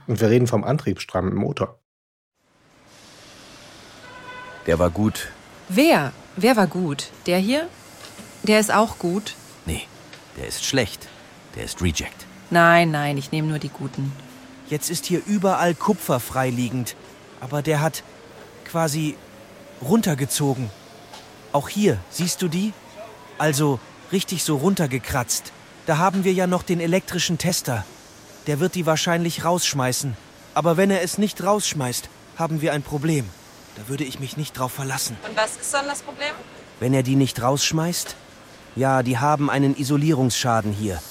Und 0.07 0.19
wir 0.19 0.29
reden 0.29 0.47
vom 0.47 0.63
Antriebsstrang 0.63 1.29
im 1.29 1.35
Motor. 1.35 1.82
Der 4.65 4.79
war 4.79 4.89
gut. 4.89 5.29
Wer? 5.69 6.13
Wer 6.35 6.55
war 6.55 6.67
gut? 6.67 7.09
Der 7.25 7.37
hier? 7.37 7.67
Der 8.43 8.59
ist 8.59 8.73
auch 8.73 8.97
gut. 8.97 9.35
Nee, 9.65 9.87
der 10.37 10.47
ist 10.47 10.65
schlecht. 10.65 11.07
Der 11.55 11.63
ist 11.63 11.81
Reject. 11.81 12.25
Nein, 12.49 12.91
nein, 12.91 13.17
ich 13.17 13.31
nehme 13.31 13.47
nur 13.47 13.59
die 13.59 13.69
guten. 13.69 14.11
Jetzt 14.69 14.89
ist 14.89 15.05
hier 15.05 15.21
überall 15.25 15.75
Kupfer 15.75 16.19
freiliegend. 16.19 16.95
Aber 17.39 17.61
der 17.61 17.81
hat 17.81 18.03
quasi 18.65 19.15
runtergezogen. 19.81 20.69
Auch 21.51 21.69
hier, 21.69 21.99
siehst 22.09 22.41
du 22.41 22.47
die? 22.47 22.73
Also 23.37 23.79
richtig 24.11 24.43
so 24.43 24.57
runtergekratzt. 24.57 25.51
Da 25.85 25.97
haben 25.97 26.23
wir 26.23 26.33
ja 26.33 26.47
noch 26.47 26.63
den 26.63 26.79
elektrischen 26.79 27.37
Tester. 27.37 27.85
Der 28.47 28.59
wird 28.59 28.75
die 28.75 28.85
wahrscheinlich 28.85 29.43
rausschmeißen. 29.43 30.15
Aber 30.53 30.77
wenn 30.77 30.91
er 30.91 31.01
es 31.01 31.17
nicht 31.17 31.43
rausschmeißt, 31.43 32.09
haben 32.37 32.61
wir 32.61 32.73
ein 32.73 32.83
Problem. 32.83 33.29
Da 33.75 33.87
würde 33.87 34.03
ich 34.03 34.19
mich 34.19 34.37
nicht 34.37 34.57
drauf 34.57 34.71
verlassen. 34.71 35.17
Und 35.27 35.35
was 35.35 35.57
ist 35.57 35.73
dann 35.73 35.87
das 35.87 36.01
Problem? 36.01 36.33
Wenn 36.79 36.93
er 36.93 37.03
die 37.03 37.15
nicht 37.15 37.41
rausschmeißt? 37.41 38.15
Ja, 38.75 39.03
die 39.03 39.17
haben 39.17 39.49
einen 39.49 39.77
Isolierungsschaden 39.77 40.71
hier. 40.71 41.01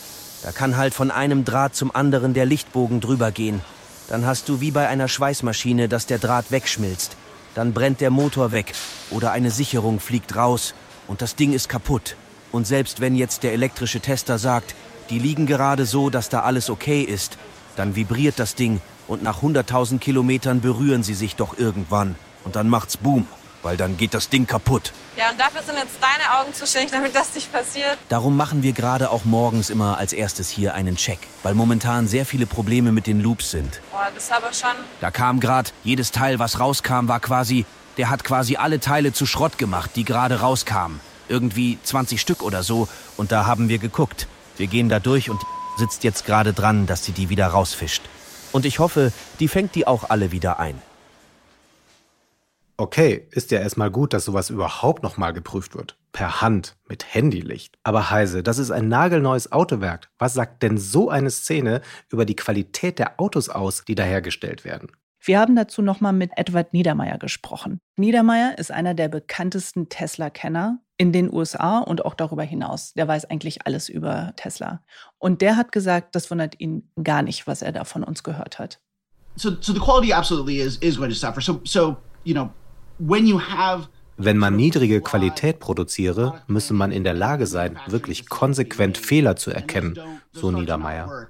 Da 0.43 0.53
kann 0.53 0.77
halt 0.77 0.95
von 0.95 1.11
einem 1.11 1.45
Draht 1.45 1.77
zum 1.77 1.95
anderen 1.95 2.35
der 2.35 2.47
Lichtbogen 2.47 3.01
drüber 3.01 3.31
gehen. 3.31 3.61
Dann 4.09 4.27
hast 4.27 4.49
du 4.49 4.61
wie 4.61 4.73
bei 4.73 4.89
einer 4.89 5.09
Schweißmaschine, 5.09 5.89
dass 5.89 6.07
der 6.07 6.19
Draht 6.19 6.51
wegschmilzt. 6.51 7.17
Dann 7.55 7.73
brennt 7.73 8.01
der 8.01 8.11
Motor 8.11 8.53
weg 8.53 8.73
oder 9.11 9.31
eine 9.33 9.51
Sicherung 9.51 10.01
fliegt 10.01 10.35
raus 10.35 10.75
und 11.07 11.23
das 11.23 11.37
Ding 11.37 11.53
ist 11.53 11.69
kaputt. 11.69 12.17
Und 12.51 12.67
selbst 12.67 13.01
wenn 13.01 13.15
jetzt 13.15 13.43
der 13.43 13.53
elektrische 13.53 14.01
Tester 14.01 14.39
sagt, 14.39 14.75
die 15.11 15.19
liegen 15.19 15.47
gerade 15.47 15.87
so, 15.87 16.11
dass 16.11 16.29
da 16.29 16.41
alles 16.41 16.71
okay 16.71 17.03
ist, 17.03 17.39
dann 17.77 17.97
vibriert 17.97 18.39
das 18.39 18.55
Ding 18.55 18.81
und 19.07 19.23
nach 19.23 19.43
100.000 19.43 19.99
Kilometern 19.99 20.61
berühren 20.61 21.03
sie 21.03 21.15
sich 21.15 21.37
doch 21.37 21.59
irgendwann. 21.59 22.17
Und 22.45 22.57
dann 22.57 22.69
macht's 22.69 22.97
Boom, 22.97 23.27
weil 23.63 23.77
dann 23.77 23.97
geht 23.97 24.15
das 24.15 24.29
Ding 24.29 24.47
kaputt. 24.47 24.93
Ja, 25.17 25.31
und 25.31 25.39
dafür 25.39 25.63
sind 25.63 25.77
jetzt 25.77 25.99
deine 26.01 26.41
Augen 26.41 26.55
zuständig, 26.55 26.91
damit 26.91 27.15
das 27.15 27.35
nicht 27.35 27.53
passiert. 27.53 27.99
Darum 28.09 28.37
machen 28.37 28.63
wir 28.63 28.73
gerade 28.73 29.11
auch 29.11 29.25
morgens 29.25 29.69
immer 29.69 29.99
als 29.99 30.13
erstes 30.13 30.49
hier 30.49 30.75
einen 30.75 30.97
Check, 30.97 31.19
weil 31.43 31.55
momentan 31.55 32.09
sehr 32.09 32.25
viele 32.25 32.47
Probleme 32.47 32.93
mit 32.93 33.07
den 33.07 33.21
Loops 33.21 33.51
sind. 33.51 33.81
Boah, 33.91 34.09
das 34.15 34.25
ist 34.25 34.33
aber 34.33 34.53
schon. 34.53 34.71
Da 35.01 35.11
kam 35.11 35.39
gerade, 35.39 35.71
jedes 35.85 36.13
Teil, 36.13 36.39
was 36.39 36.59
rauskam, 36.59 37.09
war 37.09 37.21
quasi, 37.21 37.67
der 37.99 38.09
hat 38.09 38.25
quasi 38.25 38.57
alle 38.57 38.81
Teile 38.81 39.13
zu 39.13 39.27
Schrott 39.27 39.59
gemacht, 39.59 39.91
die 39.97 40.05
gerade 40.05 40.41
rauskamen. 40.41 41.01
Irgendwie 41.29 41.79
20 41.83 42.21
Stück 42.21 42.43
oder 42.43 42.63
so. 42.63 42.89
Und 43.17 43.33
da 43.33 43.47
haben 43.47 43.69
wir 43.69 43.79
geguckt. 43.79 44.27
Wir 44.57 44.67
gehen 44.67 44.89
da 44.89 44.99
durch 44.99 45.31
und 45.31 45.41
sitzt 45.79 46.05
jetzt 46.05 46.25
gerade 46.25 46.53
dran, 46.53 46.87
dass 46.87 47.05
sie 47.05 47.13
die 47.13 47.29
wieder 47.29 47.49
rausfischt. 47.49 48.03
Und 48.51 48.65
ich 48.67 48.79
hoffe, 48.79 49.13
die 49.41 49.49
fängt 49.49 49.75
die 49.75 49.87
auch 49.87 50.11
alle 50.11 50.33
wieder 50.33 50.59
ein. 50.59 50.81
Okay, 52.77 53.29
ist 53.31 53.51
ja 53.51 53.61
erstmal 53.61 53.91
gut, 53.91 54.13
dass 54.13 54.25
sowas 54.25 54.51
überhaupt 54.51 55.03
nochmal 55.03 55.33
geprüft 55.33 55.75
wird. 55.75 55.97
Per 56.13 56.41
Hand, 56.41 56.77
mit 56.89 57.15
Handylicht. 57.15 57.77
Aber 57.85 58.11
Heise, 58.11 58.43
das 58.43 58.59
ist 58.59 58.71
ein 58.71 58.89
nagelneues 58.89 59.53
Autowerk. 59.53 60.11
Was 60.19 60.35
sagt 60.35 60.63
denn 60.63 60.79
so 60.79 61.09
eine 61.09 61.31
Szene 61.31 61.81
über 62.11 62.25
die 62.25 62.37
Qualität 62.37 62.99
der 62.99 63.21
Autos 63.21 63.49
aus, 63.49 63.85
die 63.87 63.95
da 63.95 64.03
hergestellt 64.03 64.65
werden? 64.65 64.91
Wir 65.25 65.39
haben 65.39 65.55
dazu 65.55 65.83
nochmal 65.83 66.13
mit 66.13 66.33
Edward 66.37 66.73
Niedermeyer 66.73 67.17
gesprochen. 67.17 67.79
Niedermeyer 67.97 68.59
ist 68.59 68.73
einer 68.73 68.95
der 68.95 69.09
bekanntesten 69.09 69.89
Tesla-Kenner 69.89 70.81
in 70.97 71.13
den 71.13 71.33
USA 71.33 71.79
und 71.79 72.05
auch 72.05 72.15
darüber 72.15 72.43
hinaus. 72.43 72.93
Der 72.95 73.07
weiß 73.07 73.27
eigentlich 73.27 73.65
alles 73.65 73.89
über 73.89 74.33
Tesla. 74.37 74.83
Und 75.19 75.41
der 75.41 75.57
hat 75.57 75.71
gesagt, 75.71 76.17
das 76.17 76.31
wundert 76.31 76.59
ihn 76.59 76.91
gar 77.03 77.23
nicht, 77.23 77.47
was 77.47 77.63
er 77.63 77.71
da 77.71 77.85
von 77.85 78.03
uns 78.03 78.25
gehört 78.25 78.59
hat. 78.59 78.81
So, 79.37 79.51
so 79.61 79.73
the 79.73 79.79
quality 79.79 80.13
absolutely 80.13 80.59
is, 80.59 80.77
is 80.79 80.97
going 80.97 81.11
to 81.11 81.17
suffer. 81.17 81.41
So, 81.41 81.61
so, 81.65 81.97
you 82.25 82.35
know, 82.35 82.51
wenn 84.17 84.39
man 84.39 84.57
niedrige 84.57 85.01
Qualität 85.01 85.59
produziere, 85.59 86.43
müsse 86.47 86.75
man 86.75 86.93
in 86.93 87.05
der 87.05 87.15
Lage 87.15 87.47
sein, 87.47 87.79
wirklich 87.87 88.29
konsequent 88.29 88.99
Fehler 88.99 89.37
zu 89.37 89.51
erkennen, 89.51 89.99
so 90.33 90.51
Niedermeyer. 90.51 91.29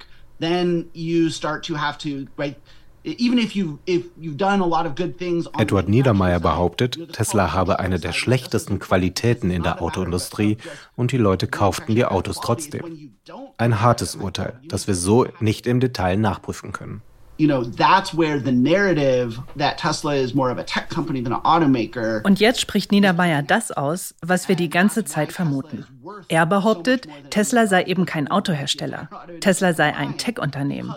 Edward 5.59 5.89
Niedermeyer 5.89 6.41
behauptet, 6.41 7.13
Tesla 7.13 7.53
habe 7.53 7.79
eine 7.81 7.99
der 7.99 8.13
schlechtesten 8.13 8.79
Qualitäten 8.79 9.51
in 9.51 9.63
der 9.63 9.81
Autoindustrie 9.81 10.59
und 10.95 11.13
die 11.13 11.19
Leute 11.19 11.47
kauften 11.47 11.95
die 11.95 12.05
Autos 12.05 12.41
trotzdem. 12.41 13.15
Ein 13.57 13.81
hartes 13.81 14.17
Urteil, 14.17 14.61
das 14.69 14.87
wir 14.87 14.95
so 14.95 15.27
nicht 15.41 15.67
im 15.67 15.81
Detail 15.81 16.17
nachprüfen 16.17 16.73
können 16.73 17.03
you 17.43 17.49
know, 17.49 17.65
that's 17.65 18.15
where 18.15 18.39
the 18.39 18.53
narrative 18.53 19.41
that 19.57 19.77
Tesla 19.77 20.15
is 20.15 20.33
more 20.33 20.49
of 20.49 20.59
a 20.59 20.63
tech 20.63 20.89
company 20.89 21.21
than 21.21 21.33
an 21.33 21.41
automaker. 21.43 22.23
Und 22.25 22.39
jetzt 22.39 22.61
spricht 22.61 22.93
Niedermeyer 22.93 23.43
das 23.43 23.73
aus, 23.73 24.15
was 24.23 24.49
wir 24.49 24.55
die 24.55 24.71
ganze 24.71 25.05
Zeit 25.05 25.33
vermuten. 25.33 25.85
Er 26.29 26.47
behauptet, 26.47 27.09
Tesla 27.31 27.67
sei 27.67 27.83
eben 27.85 28.07
kein 28.07 28.31
Autohersteller. 28.31 29.09
Tesla 29.41 29.73
sei 29.73 29.93
ein 29.97 30.19
Tech-Unternehmen. 30.19 30.95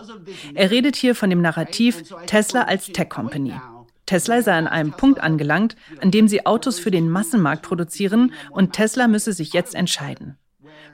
Er 0.54 0.70
redet 0.70 0.94
hier 0.94 1.16
von 1.16 1.30
dem 1.30 1.42
Narrativ 1.42 2.04
Tesla 2.26 2.62
als 2.62 2.86
Tech-Company. 2.86 3.54
Tesla 4.06 4.40
sei 4.40 4.52
an 4.52 4.68
einem 4.68 4.92
Punkt 4.92 5.20
angelangt, 5.20 5.74
an 6.00 6.12
dem 6.12 6.28
sie 6.28 6.46
Autos 6.46 6.78
für 6.78 6.92
den 6.92 7.10
Massenmarkt 7.10 7.62
produzieren 7.62 8.32
und 8.52 8.72
Tesla 8.72 9.08
müsse 9.08 9.32
sich 9.32 9.52
jetzt 9.52 9.74
entscheiden. 9.74 10.36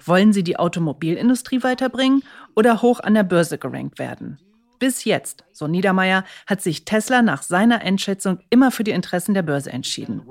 Wollen 0.02 0.32
sie 0.32 0.44
die 0.44 0.58
Automobilindustrie 0.58 1.62
weiterbringen 1.62 2.22
oder 2.56 2.80
hoch 2.80 3.00
an 3.00 3.12
der 3.12 3.22
Börse 3.22 3.58
gerankt 3.58 3.98
werden? 3.98 4.38
Bis 4.82 5.04
jetzt, 5.04 5.44
so 5.52 5.68
Niedermeyer, 5.68 6.24
hat 6.44 6.60
sich 6.60 6.84
Tesla 6.84 7.22
nach 7.22 7.44
seiner 7.44 7.82
Einschätzung 7.82 8.40
immer 8.50 8.72
für 8.72 8.82
die 8.82 8.90
Interessen 8.90 9.32
der 9.32 9.42
Börse 9.42 9.70
entschieden. 9.70 10.22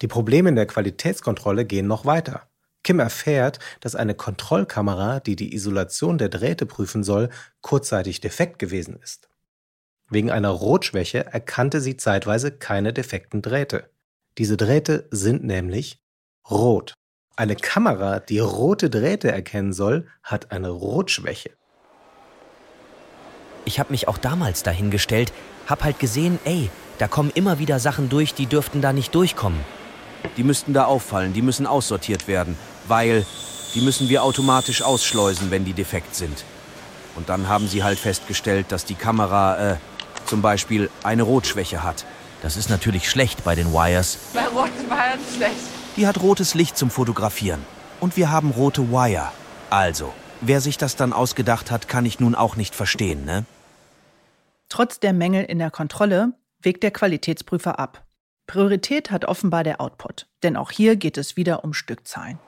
Die 0.00 0.08
Probleme 0.08 0.48
in 0.48 0.56
der 0.56 0.64
Qualitätskontrolle 0.64 1.66
gehen 1.66 1.86
noch 1.86 2.06
weiter. 2.06 2.48
Kim 2.82 2.98
erfährt, 2.98 3.58
dass 3.80 3.94
eine 3.94 4.14
Kontrollkamera, 4.14 5.20
die 5.20 5.36
die 5.36 5.54
Isolation 5.54 6.16
der 6.16 6.30
Drähte 6.30 6.64
prüfen 6.64 7.04
soll, 7.04 7.28
kurzzeitig 7.60 8.22
defekt 8.22 8.58
gewesen 8.58 8.98
ist. 9.02 9.28
Wegen 10.08 10.30
einer 10.30 10.48
Rotschwäche 10.48 11.26
erkannte 11.26 11.82
sie 11.82 11.98
zeitweise 11.98 12.52
keine 12.52 12.94
defekten 12.94 13.42
Drähte. 13.42 13.90
Diese 14.38 14.56
Drähte 14.56 15.08
sind 15.10 15.44
nämlich 15.44 15.98
rot. 16.50 16.94
Eine 17.36 17.54
Kamera, 17.54 18.18
die 18.18 18.38
rote 18.38 18.88
Drähte 18.88 19.30
erkennen 19.30 19.74
soll, 19.74 20.06
hat 20.22 20.52
eine 20.52 20.70
Rotschwäche. 20.70 21.50
Ich 23.64 23.78
habe 23.78 23.92
mich 23.92 24.08
auch 24.08 24.18
damals 24.18 24.62
dahingestellt, 24.62 25.32
hab 25.66 25.84
halt 25.84 25.98
gesehen, 25.98 26.38
ey, 26.44 26.70
da 26.98 27.08
kommen 27.08 27.30
immer 27.34 27.58
wieder 27.58 27.78
Sachen 27.78 28.08
durch, 28.08 28.34
die 28.34 28.46
dürften 28.46 28.80
da 28.80 28.92
nicht 28.92 29.14
durchkommen. 29.14 29.60
Die 30.36 30.44
müssten 30.44 30.72
da 30.72 30.84
auffallen, 30.84 31.32
die 31.32 31.42
müssen 31.42 31.66
aussortiert 31.66 32.28
werden, 32.28 32.56
weil 32.86 33.26
die 33.74 33.80
müssen 33.80 34.08
wir 34.08 34.22
automatisch 34.22 34.82
ausschleusen, 34.82 35.50
wenn 35.50 35.64
die 35.64 35.72
defekt 35.72 36.14
sind. 36.14 36.44
Und 37.14 37.28
dann 37.28 37.48
haben 37.48 37.68
sie 37.68 37.82
halt 37.82 37.98
festgestellt, 37.98 38.66
dass 38.70 38.84
die 38.84 38.94
Kamera, 38.94 39.72
äh, 39.72 39.76
zum 40.26 40.42
Beispiel 40.42 40.90
eine 41.02 41.22
Rotschwäche 41.22 41.82
hat. 41.82 42.04
Das 42.42 42.56
ist 42.56 42.70
natürlich 42.70 43.08
schlecht 43.08 43.44
bei 43.44 43.54
den 43.54 43.72
Wires. 43.72 44.18
Bei 44.34 44.46
roten 44.46 44.88
Wires 44.88 45.36
schlecht. 45.36 45.56
Die 45.96 46.06
hat 46.06 46.20
rotes 46.22 46.54
Licht 46.54 46.76
zum 46.76 46.90
Fotografieren. 46.90 47.64
Und 48.00 48.16
wir 48.16 48.30
haben 48.30 48.50
rote 48.50 48.90
Wire. 48.90 49.30
Also, 49.70 50.12
wer 50.42 50.60
sich 50.60 50.76
das 50.76 50.96
dann 50.96 51.12
ausgedacht 51.12 51.70
hat, 51.70 51.88
kann 51.88 52.04
ich 52.04 52.20
nun 52.20 52.34
auch 52.34 52.56
nicht 52.56 52.74
verstehen, 52.74 53.24
ne? 53.24 53.44
Trotz 54.68 55.00
der 55.00 55.12
Mängel 55.12 55.44
in 55.44 55.58
der 55.58 55.70
Kontrolle 55.70 56.32
wägt 56.60 56.82
der 56.82 56.90
Qualitätsprüfer 56.90 57.78
ab. 57.78 58.04
Priorität 58.46 59.10
hat 59.10 59.24
offenbar 59.24 59.64
der 59.64 59.80
Output, 59.80 60.26
denn 60.42 60.56
auch 60.56 60.70
hier 60.70 60.96
geht 60.96 61.16
es 61.16 61.36
wieder 61.36 61.64
um 61.64 61.72
Stückzahlen. 61.72 62.38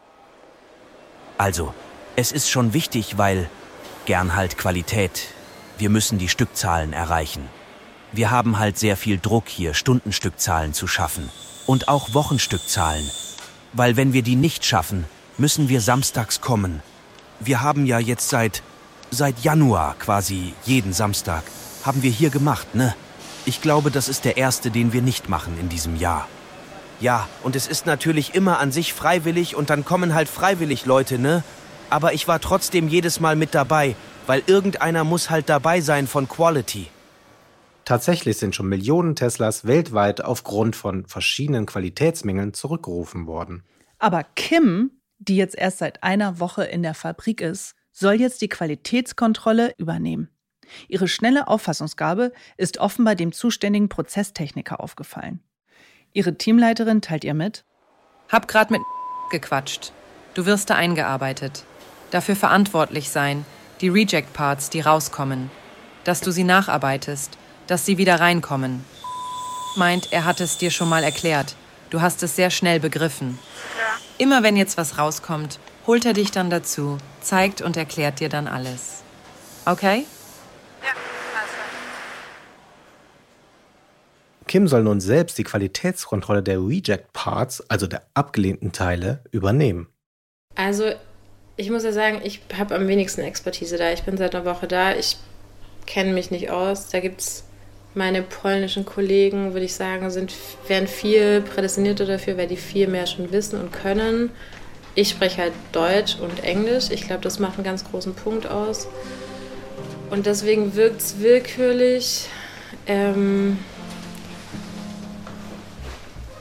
Also, 1.38 1.74
es 2.16 2.32
ist 2.32 2.50
schon 2.50 2.72
wichtig, 2.72 3.18
weil 3.18 3.48
gern 4.06 4.34
halt 4.34 4.58
Qualität. 4.58 5.28
Wir 5.78 5.90
müssen 5.90 6.18
die 6.18 6.28
Stückzahlen 6.28 6.92
erreichen. 6.92 7.48
Wir 8.12 8.30
haben 8.30 8.58
halt 8.58 8.78
sehr 8.78 8.96
viel 8.96 9.18
Druck 9.18 9.48
hier, 9.48 9.74
Stundenstückzahlen 9.74 10.72
zu 10.72 10.86
schaffen 10.86 11.28
und 11.66 11.88
auch 11.88 12.14
Wochenstückzahlen. 12.14 13.08
Weil 13.72 13.96
wenn 13.96 14.12
wir 14.12 14.22
die 14.22 14.36
nicht 14.36 14.64
schaffen, 14.64 15.04
müssen 15.36 15.68
wir 15.68 15.80
samstags 15.80 16.40
kommen 16.40 16.82
wir 17.46 17.62
haben 17.62 17.86
ja 17.86 17.98
jetzt 17.98 18.28
seit, 18.28 18.62
seit 19.10 19.40
Januar 19.40 19.96
quasi 19.98 20.54
jeden 20.64 20.92
Samstag, 20.92 21.42
haben 21.84 22.02
wir 22.02 22.10
hier 22.10 22.30
gemacht, 22.30 22.74
ne? 22.74 22.94
Ich 23.46 23.60
glaube, 23.60 23.90
das 23.90 24.08
ist 24.08 24.24
der 24.24 24.36
erste, 24.36 24.70
den 24.70 24.92
wir 24.92 25.02
nicht 25.02 25.28
machen 25.28 25.58
in 25.60 25.68
diesem 25.68 25.96
Jahr. 25.96 26.28
Ja, 27.00 27.28
und 27.42 27.56
es 27.56 27.66
ist 27.66 27.86
natürlich 27.86 28.34
immer 28.34 28.58
an 28.58 28.72
sich 28.72 28.94
freiwillig 28.94 29.56
und 29.56 29.68
dann 29.68 29.84
kommen 29.84 30.14
halt 30.14 30.28
freiwillig 30.28 30.86
Leute, 30.86 31.18
ne? 31.18 31.42
Aber 31.90 32.14
ich 32.14 32.26
war 32.26 32.40
trotzdem 32.40 32.88
jedes 32.88 33.20
Mal 33.20 33.36
mit 33.36 33.54
dabei, 33.54 33.94
weil 34.26 34.42
irgendeiner 34.46 35.04
muss 35.04 35.28
halt 35.28 35.48
dabei 35.48 35.80
sein 35.80 36.06
von 36.06 36.28
Quality. 36.28 36.88
Tatsächlich 37.84 38.38
sind 38.38 38.54
schon 38.54 38.68
Millionen 38.68 39.14
Teslas 39.14 39.66
weltweit 39.66 40.24
aufgrund 40.24 40.74
von 40.74 41.04
verschiedenen 41.04 41.66
Qualitätsmängeln 41.66 42.54
zurückgerufen 42.54 43.26
worden. 43.26 43.62
Aber 43.98 44.24
Kim 44.24 44.90
die 45.18 45.36
jetzt 45.36 45.56
erst 45.56 45.78
seit 45.78 46.02
einer 46.02 46.40
Woche 46.40 46.64
in 46.64 46.82
der 46.82 46.94
Fabrik 46.94 47.40
ist, 47.40 47.74
soll 47.92 48.14
jetzt 48.14 48.42
die 48.42 48.48
Qualitätskontrolle 48.48 49.74
übernehmen. 49.78 50.28
Ihre 50.88 51.08
schnelle 51.08 51.48
Auffassungsgabe 51.48 52.32
ist 52.56 52.78
offenbar 52.78 53.14
dem 53.14 53.32
zuständigen 53.32 53.88
Prozesstechniker 53.88 54.80
aufgefallen. 54.80 55.40
Ihre 56.12 56.36
Teamleiterin 56.36 57.02
teilt 57.02 57.24
ihr 57.24 57.34
mit: 57.34 57.64
Hab 58.28 58.48
grad 58.48 58.70
mit 58.70 58.80
gequatscht. 59.30 59.92
Du 60.34 60.46
wirst 60.46 60.70
da 60.70 60.74
eingearbeitet. 60.74 61.64
Dafür 62.10 62.36
verantwortlich 62.36 63.10
sein, 63.10 63.44
die 63.80 63.88
Reject 63.88 64.32
Parts, 64.32 64.70
die 64.70 64.80
rauskommen. 64.80 65.50
Dass 66.04 66.20
du 66.20 66.30
sie 66.30 66.44
nacharbeitest, 66.44 67.36
dass 67.66 67.86
sie 67.86 67.98
wieder 67.98 68.20
reinkommen. 68.20 68.84
Meint, 69.76 70.12
er 70.12 70.24
hat 70.24 70.40
es 70.40 70.58
dir 70.58 70.70
schon 70.70 70.88
mal 70.88 71.02
erklärt. 71.02 71.56
Du 71.90 72.00
hast 72.00 72.22
es 72.22 72.36
sehr 72.36 72.50
schnell 72.50 72.80
begriffen. 72.80 73.38
Immer 74.18 74.42
wenn 74.42 74.56
jetzt 74.56 74.76
was 74.76 74.98
rauskommt, 74.98 75.58
holt 75.86 76.06
er 76.06 76.12
dich 76.12 76.30
dann 76.30 76.48
dazu, 76.48 76.98
zeigt 77.20 77.62
und 77.62 77.76
erklärt 77.76 78.20
dir 78.20 78.28
dann 78.28 78.46
alles. 78.46 79.02
Okay? 79.66 80.06
Ja, 80.82 80.90
Kim 84.46 84.68
soll 84.68 84.84
nun 84.84 85.00
selbst 85.00 85.36
die 85.38 85.42
Qualitätskontrolle 85.42 86.42
der 86.42 86.58
Reject 86.58 87.12
Parts, 87.12 87.68
also 87.68 87.88
der 87.88 88.02
abgelehnten 88.14 88.70
Teile, 88.70 89.24
übernehmen. 89.32 89.88
Also, 90.54 90.92
ich 91.56 91.70
muss 91.70 91.82
ja 91.82 91.92
sagen, 91.92 92.20
ich 92.22 92.40
habe 92.56 92.74
am 92.76 92.86
wenigsten 92.86 93.22
Expertise 93.22 93.78
da. 93.78 93.92
Ich 93.92 94.04
bin 94.04 94.16
seit 94.16 94.34
einer 94.34 94.44
Woche 94.44 94.68
da. 94.68 94.94
Ich 94.94 95.16
kenne 95.86 96.12
mich 96.12 96.30
nicht 96.30 96.50
aus. 96.50 96.88
Da 96.88 97.00
gibt 97.00 97.20
es 97.20 97.44
meine 97.94 98.22
polnischen 98.22 98.84
Kollegen, 98.84 99.52
würde 99.52 99.66
ich 99.66 99.74
sagen, 99.74 100.10
sind, 100.10 100.32
wären 100.66 100.86
viel 100.86 101.40
prädestinierter 101.40 102.06
dafür, 102.06 102.36
weil 102.36 102.48
die 102.48 102.56
viel 102.56 102.88
mehr 102.88 103.06
schon 103.06 103.30
wissen 103.32 103.60
und 103.60 103.72
können. 103.72 104.30
Ich 104.96 105.10
spreche 105.10 105.42
halt 105.42 105.52
Deutsch 105.72 106.16
und 106.20 106.42
Englisch. 106.44 106.90
Ich 106.90 107.06
glaube, 107.06 107.22
das 107.22 107.38
macht 107.38 107.56
einen 107.56 107.64
ganz 107.64 107.84
großen 107.84 108.14
Punkt 108.14 108.46
aus. 108.48 108.88
Und 110.10 110.26
deswegen 110.26 110.74
wirkt 110.76 111.00
es 111.00 111.20
willkürlich. 111.20 112.28
Ähm 112.86 113.58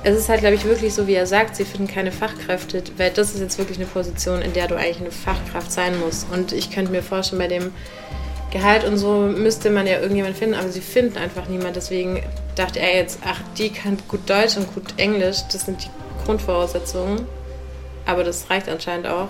es 0.03 0.17
ist 0.17 0.27
halt, 0.27 0.41
glaube 0.41 0.55
ich, 0.55 0.65
wirklich 0.65 0.93
so, 0.93 1.07
wie 1.07 1.13
er 1.13 1.25
sagt, 1.25 1.55
sie 1.55 1.63
finden 1.63 1.87
keine 1.87 2.11
Fachkräfte, 2.11 2.83
weil 2.97 3.09
das 3.11 3.33
ist 3.33 3.39
jetzt 3.39 3.57
wirklich 3.57 3.77
eine 3.77 3.87
Position, 3.87 4.41
in 4.41 4.51
der 4.51 4.67
du 4.67 4.75
eigentlich 4.75 4.99
eine 4.99 5.11
Fachkraft 5.11 5.71
sein 5.71 5.97
musst. 5.99 6.27
Und 6.29 6.51
ich 6.51 6.71
könnte 6.71 6.91
mir 6.91 7.01
vorstellen, 7.01 7.39
bei 7.39 7.47
dem 7.47 7.71
Gehalt 8.53 8.87
und 8.87 8.97
so 8.97 9.33
müsste 9.35 9.71
man 9.71 9.87
ja 9.87 9.99
irgendjemand 9.99 10.37
finden, 10.37 10.53
aber 10.53 10.69
sie 10.69 10.79
finden 10.79 11.17
einfach 11.17 11.49
niemand. 11.49 11.75
Deswegen 11.75 12.21
dachte 12.55 12.79
er 12.79 12.95
jetzt, 12.95 13.19
ach, 13.25 13.39
die 13.57 13.71
kann 13.71 13.97
gut 14.07 14.29
Deutsch 14.29 14.57
und 14.57 14.71
gut 14.75 14.93
Englisch, 14.97 15.37
das 15.51 15.65
sind 15.65 15.83
die 15.83 15.89
Grundvoraussetzungen. 16.23 17.25
Aber 18.05 18.23
das 18.23 18.51
reicht 18.51 18.69
anscheinend 18.69 19.07
auch. 19.07 19.29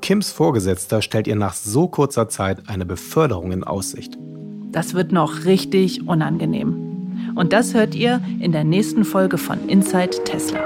Kims 0.00 0.32
Vorgesetzter 0.32 1.02
stellt 1.02 1.28
ihr 1.28 1.36
nach 1.36 1.54
so 1.54 1.86
kurzer 1.86 2.28
Zeit 2.28 2.68
eine 2.68 2.84
Beförderung 2.84 3.52
in 3.52 3.62
Aussicht. 3.62 4.18
Das 4.72 4.94
wird 4.94 5.12
noch 5.12 5.44
richtig 5.44 6.08
unangenehm. 6.08 7.32
Und 7.36 7.52
das 7.52 7.74
hört 7.74 7.94
ihr 7.94 8.20
in 8.40 8.50
der 8.50 8.64
nächsten 8.64 9.04
Folge 9.04 9.38
von 9.38 9.68
Inside 9.68 10.24
Tesla. 10.24 10.64